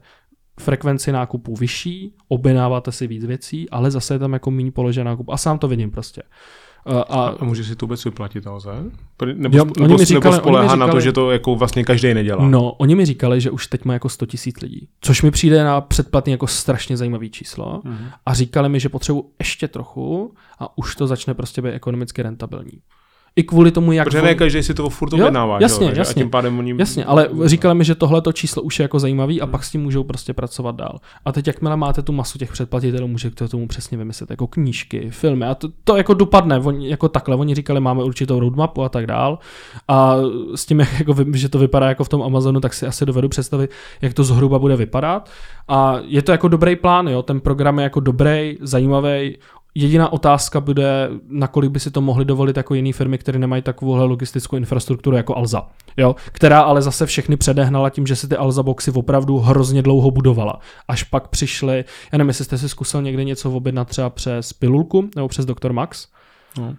frekvenci 0.59 1.11
nákupu 1.11 1.55
vyšší, 1.55 2.15
objednáváte 2.27 2.91
si 2.91 3.07
víc 3.07 3.25
věcí, 3.25 3.69
ale 3.69 3.91
zase 3.91 4.13
je 4.15 4.19
tam 4.19 4.33
jako 4.33 4.51
méně 4.51 4.71
položen 4.71 5.05
nákup. 5.05 5.29
A 5.29 5.37
sám 5.37 5.59
to 5.59 5.67
vidím 5.67 5.91
prostě. 5.91 6.23
A, 6.85 7.01
a 7.39 7.45
může 7.45 7.63
si 7.63 7.75
to 7.75 7.85
vůbec 7.85 8.05
vyplatit, 8.05 8.47
ale 8.47 8.59
Nebo, 9.33 9.57
jo, 9.57 9.65
nebo, 9.65 9.85
oni 9.85 9.97
mi 9.97 10.05
říkali, 10.05 10.31
nebo 10.31 10.41
spolehá 10.41 10.65
říkali, 10.65 10.79
na 10.79 10.87
to, 10.87 10.99
že 10.99 11.11
to 11.11 11.31
jako 11.31 11.55
vlastně 11.55 11.83
každý 11.83 12.13
nedělá? 12.13 12.47
No, 12.47 12.71
oni 12.71 12.95
mi 12.95 13.05
říkali, 13.05 13.41
že 13.41 13.51
už 13.51 13.67
teď 13.67 13.85
má 13.85 13.93
jako 13.93 14.09
100 14.09 14.25
tisíc 14.25 14.61
lidí, 14.61 14.87
což 15.01 15.21
mi 15.21 15.31
přijde 15.31 15.63
na 15.63 15.81
předplatný 15.81 16.31
jako 16.31 16.47
strašně 16.47 16.97
zajímavý 16.97 17.29
číslo 17.29 17.81
mm-hmm. 17.85 18.11
a 18.25 18.33
říkali 18.33 18.69
mi, 18.69 18.79
že 18.79 18.89
potřebuji 18.89 19.31
ještě 19.39 19.67
trochu 19.67 20.33
a 20.59 20.77
už 20.77 20.95
to 20.95 21.07
začne 21.07 21.33
prostě 21.33 21.61
být 21.61 21.71
ekonomicky 21.71 22.21
rentabilní 22.21 22.81
i 23.37 23.43
kvůli 23.43 23.71
tomu, 23.71 23.91
jak... 23.91 24.05
Protože 24.05 24.21
ne 24.21 24.35
každý 24.35 24.63
si 24.63 24.73
to 24.73 24.89
furt 24.89 25.13
objednává, 25.13 25.57
jasně, 25.61 25.87
že? 25.87 25.99
jasně, 25.99 26.21
a 26.21 26.23
tím 26.23 26.29
pádem 26.29 26.59
oni... 26.59 26.75
jasně, 26.77 27.05
ale 27.05 27.29
říkali 27.45 27.75
mi, 27.75 27.85
že 27.85 27.95
tohle 27.95 28.21
číslo 28.33 28.61
už 28.61 28.79
je 28.79 28.83
jako 28.83 28.99
zajímavý 28.99 29.41
a 29.41 29.45
hmm. 29.45 29.51
pak 29.51 29.63
s 29.63 29.71
tím 29.71 29.81
můžou 29.81 30.03
prostě 30.03 30.33
pracovat 30.33 30.75
dál. 30.75 30.99
A 31.25 31.31
teď 31.31 31.47
jakmile 31.47 31.77
máte 31.77 32.01
tu 32.01 32.11
masu 32.11 32.39
těch 32.39 32.51
předplatitelů, 32.51 33.07
můžete 33.07 33.47
tomu 33.47 33.67
přesně 33.67 33.97
vymyslet, 33.97 34.29
jako 34.29 34.47
knížky, 34.47 35.09
filmy 35.09 35.45
a 35.45 35.55
to, 35.55 35.69
to 35.83 35.97
jako 35.97 36.13
dopadne, 36.13 36.59
oni, 36.59 36.89
jako 36.89 37.09
takhle, 37.09 37.35
oni 37.35 37.55
říkali, 37.55 37.79
máme 37.79 38.03
určitou 38.03 38.39
roadmapu 38.39 38.83
a 38.83 38.89
tak 38.89 39.07
dál 39.07 39.39
a 39.87 40.15
s 40.55 40.65
tím, 40.65 40.79
jak 40.79 40.99
jako, 40.99 41.15
že 41.33 41.49
to 41.49 41.59
vypadá 41.59 41.89
jako 41.89 42.03
v 42.03 42.09
tom 42.09 42.23
Amazonu, 42.23 42.59
tak 42.59 42.73
si 42.73 42.85
asi 42.85 43.05
dovedu 43.05 43.29
představit, 43.29 43.71
jak 44.01 44.13
to 44.13 44.23
zhruba 44.23 44.59
bude 44.59 44.75
vypadat 44.75 45.29
a 45.67 45.99
je 46.05 46.21
to 46.21 46.31
jako 46.31 46.47
dobrý 46.47 46.75
plán, 46.75 47.07
jo, 47.07 47.21
ten 47.21 47.39
program 47.39 47.77
je 47.79 47.83
jako 47.83 47.99
dobrý, 47.99 48.57
zajímavý, 48.61 49.37
Jediná 49.79 50.13
otázka 50.13 50.61
bude, 50.61 51.09
nakolik 51.27 51.71
by 51.71 51.79
si 51.79 51.91
to 51.91 52.01
mohly 52.01 52.25
dovolit 52.25 52.57
jako 52.57 52.73
jiné 52.73 52.93
firmy, 52.93 53.17
které 53.17 53.39
nemají 53.39 53.61
takovouhle 53.61 54.05
logistickou 54.05 54.55
infrastrukturu 54.55 55.15
jako 55.17 55.37
Alza, 55.37 55.67
jo? 55.97 56.15
která 56.31 56.61
ale 56.61 56.81
zase 56.81 57.05
všechny 57.05 57.37
předehnala 57.37 57.89
tím, 57.89 58.07
že 58.07 58.15
si 58.15 58.27
ty 58.27 58.35
Alza 58.35 58.63
boxy 58.63 58.91
opravdu 58.91 59.37
hrozně 59.37 59.81
dlouho 59.81 60.11
budovala. 60.11 60.59
Až 60.87 61.03
pak 61.03 61.27
přišly, 61.27 61.85
já 62.11 62.17
nevím, 62.17 62.27
jestli 62.27 62.45
jste 62.45 62.57
si 62.57 62.69
zkusil 62.69 63.01
někdy 63.01 63.25
něco 63.25 63.51
objednat 63.51 63.87
třeba 63.87 64.09
přes 64.09 64.53
pilulku 64.53 65.09
nebo 65.15 65.27
přes 65.27 65.45
Dr. 65.45 65.73
Max, 65.73 66.07
no. 66.59 66.75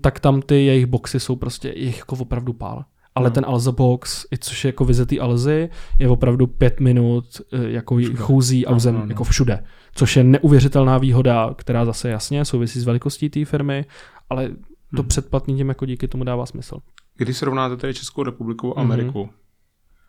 tak 0.00 0.20
tam 0.20 0.42
ty 0.42 0.66
jejich 0.66 0.86
boxy 0.86 1.20
jsou 1.20 1.36
prostě 1.36 1.68
jejich 1.68 1.98
jako 1.98 2.16
opravdu 2.16 2.52
pál 2.52 2.84
ale 3.16 3.28
no. 3.28 3.34
ten 3.34 3.44
Alza 3.48 3.72
Box, 3.72 4.26
i 4.32 4.38
což 4.38 4.64
je 4.64 4.68
jako 4.68 4.84
vizetý 4.84 5.20
Alzy, 5.20 5.68
je 5.98 6.08
opravdu 6.08 6.46
pět 6.46 6.80
minut 6.80 7.24
eh, 7.52 7.70
jako 7.70 7.96
všude. 7.96 8.16
chůzí 8.16 8.66
auzem 8.66 8.94
no, 8.94 9.00
no, 9.00 9.06
no. 9.06 9.10
jako 9.10 9.24
všude. 9.24 9.64
Což 9.96 10.16
je 10.16 10.24
neuvěřitelná 10.24 10.98
výhoda, 10.98 11.54
která 11.56 11.84
zase 11.84 12.08
jasně 12.08 12.44
souvisí 12.44 12.80
s 12.80 12.84
velikostí 12.84 13.30
té 13.30 13.44
firmy, 13.44 13.84
ale 14.30 14.48
to 14.96 15.02
hmm. 15.02 15.08
předplatný 15.08 15.56
tím 15.56 15.68
jako 15.68 15.86
díky 15.86 16.08
tomu 16.08 16.24
dává 16.24 16.46
smysl. 16.46 16.78
Když 17.16 17.36
srovnáte 17.36 17.76
tedy 17.76 17.94
Českou 17.94 18.22
republiku 18.22 18.78
a 18.78 18.82
Ameriku, 18.82 19.22
hmm. 19.22 19.32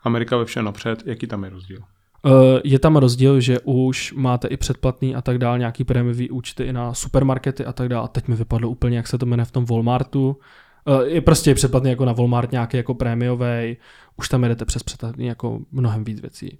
Amerika 0.02 0.36
ve 0.36 0.44
všem 0.44 0.64
napřed, 0.64 1.06
jaký 1.06 1.26
tam 1.26 1.44
je 1.44 1.50
rozdíl? 1.50 1.78
Uh, 2.24 2.32
je 2.64 2.78
tam 2.78 2.96
rozdíl, 2.96 3.40
že 3.40 3.60
už 3.60 4.12
máte 4.16 4.48
i 4.48 4.56
předplatný 4.56 5.14
a 5.14 5.22
tak 5.22 5.38
dál, 5.38 5.58
nějaký 5.58 5.84
prémiový 5.84 6.30
účty 6.30 6.64
i 6.64 6.72
na 6.72 6.94
supermarkety 6.94 7.64
a 7.64 7.72
tak 7.72 7.88
dál. 7.88 8.04
A 8.04 8.08
teď 8.08 8.28
mi 8.28 8.36
vypadlo 8.36 8.68
úplně, 8.68 8.96
jak 8.96 9.06
se 9.06 9.18
to 9.18 9.26
jmenuje 9.26 9.44
v 9.44 9.52
tom 9.52 9.64
Walmartu. 9.64 10.28
Uh, 10.28 11.00
je 11.02 11.20
prostě 11.20 11.54
předplatný 11.54 11.90
jako 11.90 12.04
na 12.04 12.12
Walmart 12.12 12.52
nějaký 12.52 12.76
jako 12.76 12.94
prémiový, 12.94 13.76
už 14.16 14.28
tam 14.28 14.42
jedete 14.42 14.64
přes 14.64 14.82
předplatný 14.82 15.26
jako 15.26 15.60
mnohem 15.72 16.04
víc 16.04 16.20
věcí. 16.20 16.58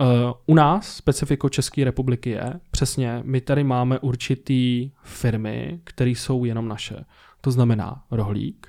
Uh, 0.00 0.32
u 0.46 0.54
nás 0.54 0.96
specifiko 0.96 1.48
České 1.48 1.84
republiky 1.84 2.30
je, 2.30 2.60
přesně, 2.70 3.20
my 3.24 3.40
tady 3.40 3.64
máme 3.64 3.98
určitý 3.98 4.90
firmy, 5.02 5.80
které 5.84 6.10
jsou 6.10 6.44
jenom 6.44 6.68
naše. 6.68 7.04
To 7.40 7.50
znamená 7.50 8.04
rohlík, 8.10 8.66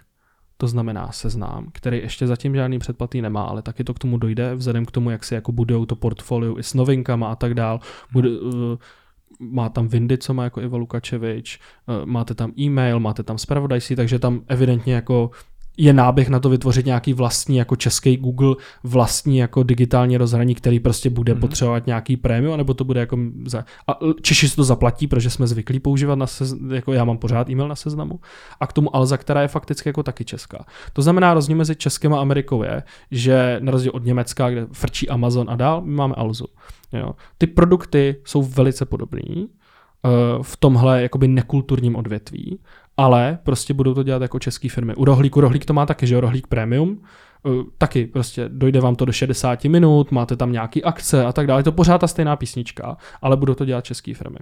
to 0.57 0.67
znamená 0.67 1.11
seznám, 1.11 1.69
který 1.73 1.97
ještě 1.97 2.27
zatím 2.27 2.55
žádný 2.55 2.79
předplatný 2.79 3.21
nemá, 3.21 3.43
ale 3.43 3.61
taky 3.61 3.83
to 3.83 3.93
k 3.93 3.99
tomu 3.99 4.17
dojde, 4.17 4.55
vzhledem 4.55 4.85
k 4.85 4.91
tomu, 4.91 5.09
jak 5.09 5.23
si 5.23 5.33
jako 5.33 5.51
budou 5.51 5.85
to 5.85 5.95
portfolio 5.95 6.57
i 6.57 6.63
s 6.63 6.73
novinkama 6.73 7.31
a 7.31 7.35
tak 7.35 7.53
dál. 7.53 7.79
Bude, 8.11 8.29
uh, 8.29 8.77
má 9.39 9.69
tam 9.69 9.87
Vindy, 9.87 10.17
co 10.17 10.33
má 10.33 10.43
jako 10.43 10.61
Ivo 10.61 10.77
Lukačevič, 10.77 11.59
uh, 11.87 12.05
máte 12.05 12.35
tam 12.35 12.53
e-mail, 12.59 12.99
máte 12.99 13.23
tam 13.23 13.37
spravodajství, 13.37 13.95
takže 13.95 14.19
tam 14.19 14.41
evidentně 14.47 14.93
jako 14.93 15.31
je 15.77 15.93
náběh 15.93 16.29
na 16.29 16.39
to 16.39 16.49
vytvořit 16.49 16.85
nějaký 16.85 17.13
vlastní 17.13 17.57
jako 17.57 17.75
český 17.75 18.17
Google, 18.17 18.55
vlastní 18.83 19.37
jako 19.37 19.63
digitální 19.63 20.17
rozhraní, 20.17 20.55
který 20.55 20.79
prostě 20.79 21.09
bude 21.09 21.33
mm-hmm. 21.33 21.39
potřebovat 21.39 21.87
nějaký 21.87 22.17
prémium, 22.17 22.57
nebo 22.57 22.73
to 22.73 22.83
bude 22.83 22.99
jako 22.99 23.17
za... 23.45 23.65
A 23.87 23.99
Češi 24.21 24.49
si 24.49 24.55
to 24.55 24.63
zaplatí, 24.63 25.07
protože 25.07 25.29
jsme 25.29 25.47
zvyklí 25.47 25.79
používat 25.79 26.15
na 26.15 26.27
sez... 26.27 26.55
jako 26.73 26.93
já 26.93 27.03
mám 27.03 27.17
pořád 27.17 27.49
e-mail 27.49 27.67
na 27.67 27.75
seznamu. 27.75 28.19
A 28.59 28.67
k 28.67 28.73
tomu 28.73 28.95
Alza, 28.95 29.17
která 29.17 29.41
je 29.41 29.47
fakticky 29.47 29.89
jako 29.89 30.03
taky 30.03 30.25
česká. 30.25 30.65
To 30.93 31.01
znamená, 31.01 31.33
rozdíl 31.33 31.57
mezi 31.57 31.75
Českem 31.75 32.13
a 32.13 32.21
Amerikou 32.21 32.63
je, 32.63 32.83
že 33.11 33.57
na 33.61 33.71
rozdíl 33.71 33.91
od 33.95 34.05
Německa, 34.05 34.49
kde 34.49 34.67
frčí 34.71 35.09
Amazon 35.09 35.49
a 35.49 35.55
dál, 35.55 35.81
my 35.81 35.93
máme 35.95 36.15
Alzu. 36.15 36.45
Jo. 36.93 37.11
Ty 37.37 37.47
produkty 37.47 38.15
jsou 38.25 38.41
velice 38.41 38.85
podobné 38.85 39.21
eh, 39.35 39.47
v 40.41 40.57
tomhle 40.57 41.01
jakoby 41.01 41.27
nekulturním 41.27 41.95
odvětví 41.95 42.59
ale 42.97 43.37
prostě 43.43 43.73
budou 43.73 43.93
to 43.93 44.03
dělat 44.03 44.21
jako 44.21 44.39
české 44.39 44.69
firmy. 44.69 44.95
U 44.95 45.05
rohlíku, 45.05 45.41
rohlík 45.41 45.65
to 45.65 45.73
má 45.73 45.85
taky, 45.85 46.07
že 46.07 46.15
jo, 46.15 46.21
rohlík 46.21 46.47
premium, 46.47 47.01
uh, 47.43 47.63
taky 47.77 48.05
prostě 48.05 48.49
dojde 48.49 48.81
vám 48.81 48.95
to 48.95 49.05
do 49.05 49.11
60 49.11 49.63
minut, 49.63 50.11
máte 50.11 50.35
tam 50.35 50.51
nějaký 50.51 50.83
akce 50.83 51.25
a 51.25 51.31
tak 51.31 51.47
dále. 51.47 51.59
Je 51.59 51.63
to 51.63 51.71
pořád 51.71 51.97
ta 51.97 52.07
stejná 52.07 52.35
písnička, 52.35 52.97
ale 53.21 53.37
budou 53.37 53.53
to 53.53 53.65
dělat 53.65 53.85
české 53.85 54.13
firmy. 54.13 54.39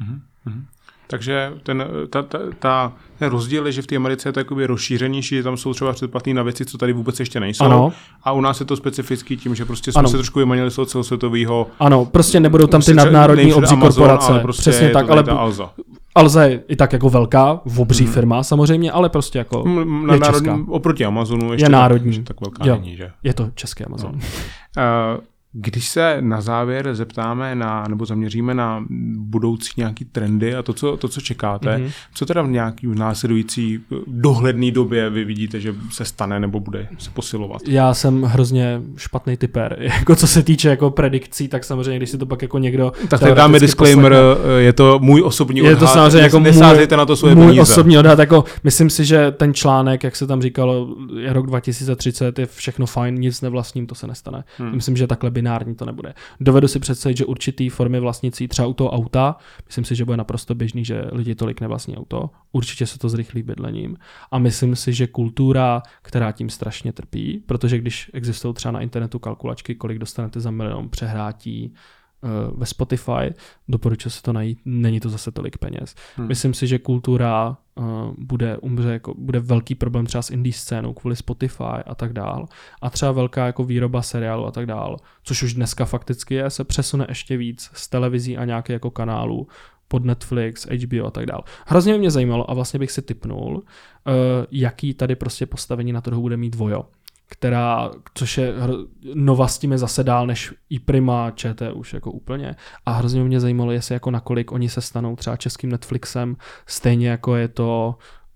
Mm-hmm. 0.00 0.64
Takže 1.06 1.52
ten, 1.62 1.84
ta, 2.10 2.22
ta, 2.22 2.38
ta, 2.58 2.92
ten 3.18 3.30
rozdíl 3.30 3.66
je, 3.66 3.72
že 3.72 3.82
v 3.82 3.86
té 3.86 3.96
Americe 3.96 4.28
je 4.28 4.32
to 4.32 4.40
jakoby 4.40 4.66
rozšířenější, 4.66 5.36
že 5.36 5.42
tam 5.42 5.56
jsou 5.56 5.74
třeba 5.74 5.92
předplatné 5.92 6.34
na 6.34 6.42
věci, 6.42 6.64
co 6.64 6.78
tady 6.78 6.92
vůbec 6.92 7.20
ještě 7.20 7.40
nejsou. 7.40 7.64
Ano. 7.64 7.92
A 8.22 8.32
u 8.32 8.40
nás 8.40 8.60
je 8.60 8.66
to 8.66 8.76
specifický 8.76 9.36
tím, 9.36 9.54
že 9.54 9.64
prostě 9.64 9.92
jsme 9.92 9.98
ano. 9.98 10.08
se 10.08 10.16
trošku 10.16 10.38
vymanili 10.38 10.70
z 10.70 10.74
toho 10.74 10.86
celosvětového. 10.86 11.66
Ano, 11.80 12.04
prostě 12.04 12.40
nebudou 12.40 12.66
tam 12.66 12.82
ty 12.82 12.94
nadnárodní 12.94 13.54
obří 13.54 13.76
korporace. 13.76 14.38
Prostě 14.38 14.70
Přesně 14.70 14.90
tak, 14.90 15.10
ale 15.10 15.22
Alza. 15.22 15.70
Alza 16.14 16.44
je 16.44 16.62
i 16.68 16.76
tak 16.76 16.92
jako 16.92 17.08
velká, 17.08 17.60
obří 17.76 18.04
hmm. 18.04 18.12
firma 18.12 18.42
samozřejmě, 18.42 18.92
ale 18.92 19.08
prostě 19.08 19.38
jako 19.38 19.64
na 20.06 20.14
je 20.14 20.20
národní, 20.20 20.22
česká. 20.22 20.58
Oproti 20.68 21.04
Amazonu 21.04 21.52
ještě 21.52 21.64
je 21.64 21.68
národní. 21.68 22.16
Tak, 22.16 22.24
tak 22.24 22.40
velká 22.40 22.66
jo, 22.66 22.74
není, 22.74 22.96
že? 22.96 23.10
Je 23.22 23.34
to 23.34 23.50
český 23.54 23.84
Amazon. 23.84 24.12
No. 24.12 24.18
Uh, 25.16 25.24
když 25.52 25.88
se 25.88 26.16
na 26.20 26.40
závěr 26.40 26.94
zeptáme 26.94 27.54
na, 27.54 27.84
nebo 27.88 28.06
zaměříme 28.06 28.54
na 28.54 28.84
budoucí 29.32 29.72
nějaký 29.76 30.04
trendy 30.04 30.54
a 30.54 30.62
to, 30.62 30.72
co, 30.72 30.96
to, 30.96 31.08
co 31.08 31.20
čekáte, 31.20 31.76
mm-hmm. 31.76 31.90
co 32.14 32.26
teda 32.26 32.42
v 32.42 32.48
nějaký 32.48 32.86
následující 32.86 33.80
dohledné 34.06 34.70
době 34.70 35.10
vy 35.10 35.24
vidíte, 35.24 35.60
že 35.60 35.74
se 35.90 36.04
stane 36.04 36.40
nebo 36.40 36.60
bude 36.60 36.88
se 36.98 37.10
posilovat? 37.10 37.62
Já 37.68 37.94
jsem 37.94 38.22
hrozně 38.22 38.82
špatný 38.96 39.36
typer. 39.36 39.76
Jako 40.02 40.16
co 40.16 40.26
se 40.26 40.42
týče 40.42 40.68
jako 40.68 40.90
predikcí, 40.90 41.48
tak 41.48 41.64
samozřejmě, 41.64 41.96
když 41.96 42.10
si 42.10 42.18
to 42.18 42.26
pak 42.26 42.42
jako 42.42 42.58
někdo... 42.58 42.92
Tak 43.08 43.20
tady 43.20 43.34
dáme 43.34 43.60
disclaimer, 43.60 44.12
poslechne, 44.12 44.62
je 44.62 44.72
to 44.72 44.98
můj 44.98 45.22
osobní 45.22 45.62
odhad. 45.62 45.70
Je 45.70 45.76
to 45.76 45.86
samozřejmě 45.86 46.22
jako 46.22 46.40
můj, 46.40 46.52
na 46.96 47.06
to 47.06 47.16
svoje 47.16 47.34
můj 47.34 47.46
peníze. 47.46 47.62
osobní 47.62 47.98
odhad. 47.98 48.18
Jako, 48.18 48.44
myslím 48.64 48.90
si, 48.90 49.04
že 49.04 49.30
ten 49.30 49.54
článek, 49.54 50.04
jak 50.04 50.16
se 50.16 50.26
tam 50.26 50.42
říkalo, 50.42 50.88
je 51.18 51.32
rok 51.32 51.46
2030, 51.46 52.38
je 52.38 52.46
všechno 52.46 52.86
fajn, 52.86 53.14
nic 53.14 53.40
nevlastním, 53.40 53.86
to 53.86 53.94
se 53.94 54.06
nestane. 54.06 54.44
Hmm. 54.58 54.74
Myslím, 54.74 54.96
že 54.96 55.06
takhle 55.06 55.30
binární 55.30 55.74
to 55.74 55.84
nebude. 55.84 56.14
Dovedu 56.40 56.68
si 56.68 56.78
představit, 56.78 57.16
že 57.16 57.24
určitý 57.24 57.68
formy 57.68 58.00
vlastnicí 58.00 58.48
třeba 58.48 58.68
u 58.68 58.72
toho 58.72 58.90
auta, 58.90 59.21
myslím 59.66 59.84
si, 59.84 59.94
že 59.94 60.04
bude 60.04 60.16
naprosto 60.16 60.54
běžný, 60.54 60.84
že 60.84 61.04
lidi 61.12 61.34
tolik 61.34 61.60
nevlastní 61.60 61.96
auto, 61.96 62.30
určitě 62.52 62.86
se 62.86 62.98
to 62.98 63.08
zrychlí 63.08 63.42
bydlením. 63.42 63.96
A 64.30 64.38
myslím 64.38 64.76
si, 64.76 64.92
že 64.92 65.06
kultura, 65.06 65.82
která 66.02 66.32
tím 66.32 66.50
strašně 66.50 66.92
trpí, 66.92 67.42
protože 67.46 67.78
když 67.78 68.10
existují 68.14 68.54
třeba 68.54 68.72
na 68.72 68.80
internetu 68.80 69.18
kalkulačky, 69.18 69.74
kolik 69.74 69.98
dostanete 69.98 70.40
za 70.40 70.50
milion 70.50 70.88
přehrátí, 70.88 71.74
eh, 71.74 72.28
ve 72.56 72.66
Spotify, 72.66 73.34
doporučuji 73.68 74.10
se 74.10 74.22
to 74.22 74.32
najít, 74.32 74.58
není 74.64 75.00
to 75.00 75.08
zase 75.08 75.30
tolik 75.30 75.58
peněz. 75.58 75.94
Hmm. 76.16 76.28
Myslím 76.28 76.54
si, 76.54 76.66
že 76.66 76.78
kultura 76.78 77.56
bude, 78.18 78.58
umře, 78.58 78.92
jako, 78.92 79.14
bude 79.18 79.40
velký 79.40 79.74
problém 79.74 80.06
třeba 80.06 80.22
s 80.22 80.30
indie 80.30 80.52
scénou 80.52 80.92
kvůli 80.92 81.16
Spotify 81.16 81.82
a 81.86 81.94
tak 81.94 82.12
dál. 82.12 82.48
A 82.82 82.90
třeba 82.90 83.12
velká 83.12 83.46
jako 83.46 83.64
výroba 83.64 84.02
seriálu 84.02 84.46
a 84.46 84.50
tak 84.50 84.66
dál, 84.66 84.96
což 85.22 85.42
už 85.42 85.54
dneska 85.54 85.84
fakticky 85.84 86.34
je, 86.34 86.50
se 86.50 86.64
přesune 86.64 87.06
ještě 87.08 87.36
víc 87.36 87.70
z 87.72 87.88
televizí 87.88 88.38
a 88.38 88.44
nějaké 88.44 88.72
jako 88.72 88.90
kanálů 88.90 89.48
pod 89.88 90.04
Netflix, 90.04 90.66
HBO 90.66 91.06
a 91.06 91.10
tak 91.10 91.26
dál. 91.26 91.44
Hrozně 91.66 91.98
mě 91.98 92.10
zajímalo 92.10 92.50
a 92.50 92.54
vlastně 92.54 92.78
bych 92.78 92.90
si 92.90 93.02
typnul, 93.02 93.56
uh, 93.56 93.62
jaký 94.50 94.94
tady 94.94 95.16
prostě 95.16 95.46
postavení 95.46 95.92
na 95.92 96.00
trhu 96.00 96.20
bude 96.20 96.36
mít 96.36 96.54
Vojo 96.54 96.84
která, 97.32 97.90
což 98.14 98.38
je 98.38 98.54
Nova 99.14 99.48
s 99.48 99.58
tím 99.58 99.72
je 99.72 99.78
zase 99.78 100.04
dál 100.04 100.26
než 100.26 100.54
i 100.70 100.78
Prima, 100.78 101.30
ČT 101.30 101.72
už 101.72 101.94
jako 101.94 102.10
úplně. 102.10 102.56
A 102.86 102.92
hrozně 102.92 103.24
mě 103.24 103.40
zajímalo, 103.40 103.72
jestli 103.72 103.94
jako 103.94 104.10
nakolik 104.10 104.52
oni 104.52 104.68
se 104.68 104.80
stanou 104.80 105.16
třeba 105.16 105.36
českým 105.36 105.70
Netflixem, 105.70 106.36
stejně 106.66 107.08
jako 107.08 107.36
je 107.36 107.48
to 107.48 107.94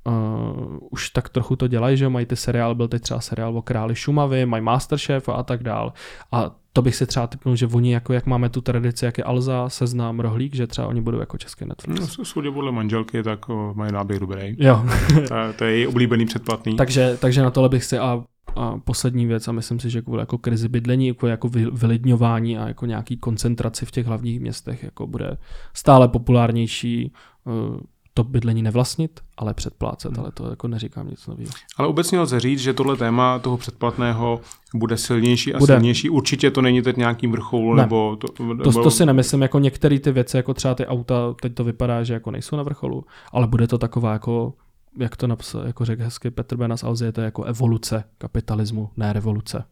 Uh, 0.09 0.79
už 0.91 1.11
tak 1.11 1.29
trochu 1.29 1.57
to 1.57 1.69
dělají, 1.69 1.97
že 1.97 2.09
mají 2.09 2.27
ty 2.27 2.37
seriál, 2.37 2.75
byl 2.75 2.89
teď 2.89 3.03
třeba 3.03 3.21
seriál 3.21 3.59
o 3.59 3.63
králi 3.63 3.95
Šumavy, 3.95 4.47
mají 4.47 4.63
Masterchef 4.63 5.29
a 5.29 5.43
tak 5.43 5.63
dál. 5.63 5.93
A 6.33 6.51
to 6.73 6.83
bych 6.83 6.97
si 6.97 7.07
třeba 7.07 7.27
typnul, 7.27 7.57
že 7.57 7.67
oni, 7.67 7.93
jako 7.93 8.13
jak 8.13 8.27
máme 8.27 8.49
tu 8.49 8.61
tradici, 8.61 9.05
jak 9.05 9.19
je 9.19 9.25
Alza, 9.25 9.69
Seznám, 9.69 10.21
Rohlík, 10.21 10.55
že 10.55 10.67
třeba 10.67 10.89
oni 10.89 11.01
budou 11.01 11.21
jako 11.21 11.39
český 11.39 11.65
Netflix. 11.65 12.19
No, 12.19 12.25
soudě 12.25 12.51
podle 12.51 12.73
manželky, 12.73 13.23
tak 13.23 13.49
o, 13.49 13.73
mají 13.75 13.93
náběh 13.93 14.21
dobrý. 14.21 14.57
Jo. 14.59 14.85
to, 15.29 15.35
to, 15.59 15.65
je 15.65 15.77
její 15.77 15.87
oblíbený 15.87 16.27
předplatný. 16.27 16.77
takže, 16.77 17.17
takže 17.21 17.43
na 17.43 17.51
tohle 17.51 17.69
bych 17.69 17.85
si 17.85 17.99
a 17.99 18.25
a 18.55 18.79
poslední 18.85 19.27
věc, 19.27 19.49
a 19.49 19.53
myslím 19.53 19.81
si, 19.81 19.91
že 19.91 20.03
kvůli 20.03 20.21
jako 20.23 20.39
krizi 20.39 20.69
bydlení, 20.69 21.09
jako, 21.09 21.27
jako 21.27 21.49
vylidňování 21.73 22.59
a 22.59 22.69
jako 22.69 22.87
nějaký 22.87 23.17
koncentraci 23.17 23.87
v 23.87 23.91
těch 23.91 24.07
hlavních 24.07 24.41
městech 24.41 24.83
jako 24.83 25.07
bude 25.07 25.37
stále 25.75 26.09
populárnější 26.09 27.13
uh, 27.45 27.81
to 28.17 28.25
bydlení 28.25 28.63
nevlastnit, 28.63 29.21
ale 29.37 29.55
předplácet, 29.55 30.13
hmm. 30.13 30.21
ale 30.21 30.33
to 30.33 30.51
jako 30.51 30.69
neříkám 30.69 31.09
nic 31.09 31.27
nového. 31.27 31.51
Ale 31.77 31.89
obecně 31.89 32.21
lze 32.21 32.41
říct, 32.41 32.61
že 32.61 32.73
tohle 32.73 32.97
téma 32.97 33.39
toho 33.39 33.57
předplatného 33.57 34.41
bude 34.75 34.97
silnější 34.97 35.55
a 35.55 35.59
bude. 35.59 35.75
silnější. 35.75 36.11
Určitě 36.11 36.51
to 36.51 36.63
není 36.63 36.83
teď 36.83 36.97
nějaký 36.97 37.27
vrchol, 37.27 37.75
ne. 37.75 37.83
nebo... 37.83 38.17
To, 38.17 38.45
nebo... 38.45 38.63
To, 38.63 38.83
to 38.83 38.91
si 38.91 39.07
nemyslím, 39.07 39.43
jako 39.43 39.59
některé 39.59 39.99
ty 39.99 40.13
věci, 40.13 40.37
jako 40.37 40.55
třeba 40.55 40.75
ty 40.75 40.87
auta, 40.87 41.35
teď 41.43 41.55
to 41.55 41.65
vypadá, 41.65 42.05
že 42.05 42.15
jako 42.15 42.31
nejsou 42.31 42.57
na 42.57 42.63
vrcholu, 42.63 43.05
ale 43.33 43.47
bude 43.47 43.67
to 43.67 43.79
taková 43.79 44.13
jako 44.13 44.53
jak 44.99 45.17
to 45.17 45.27
napsal, 45.27 45.67
jako 45.67 45.85
řekl 45.85 46.03
hezky 46.03 46.31
Petr 46.31 46.57
Benas 46.57 46.85
Alzi, 46.85 47.05
je 47.05 47.13
to 47.13 47.21
jako 47.21 47.45
evoluce 47.45 48.05
kapitalismu, 48.19 48.91
ne 48.97 49.13
revoluce. 49.13 49.65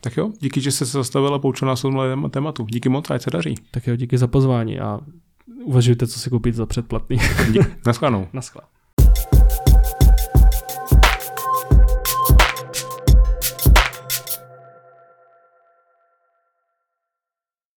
Tak 0.00 0.16
jo, 0.16 0.32
díky, 0.40 0.60
že 0.60 0.70
jste 0.70 0.86
se 0.86 0.92
zastavil 0.92 1.34
a 1.34 1.38
poučil 1.38 1.68
nás 1.68 1.84
o 1.84 2.28
tématu. 2.28 2.66
Díky 2.70 2.88
moc, 2.88 3.10
ať 3.10 3.22
se 3.22 3.30
daří. 3.30 3.54
Tak 3.70 3.86
jo, 3.86 3.96
díky 3.96 4.18
za 4.18 4.26
pozvání 4.26 4.80
a 4.80 5.00
uvažujte, 5.64 6.06
co 6.06 6.18
si 6.18 6.30
koupit 6.30 6.54
za 6.54 6.66
předplatný. 6.66 7.16
Naschledanou. 7.86 8.28
Naschledanou. 8.32 8.79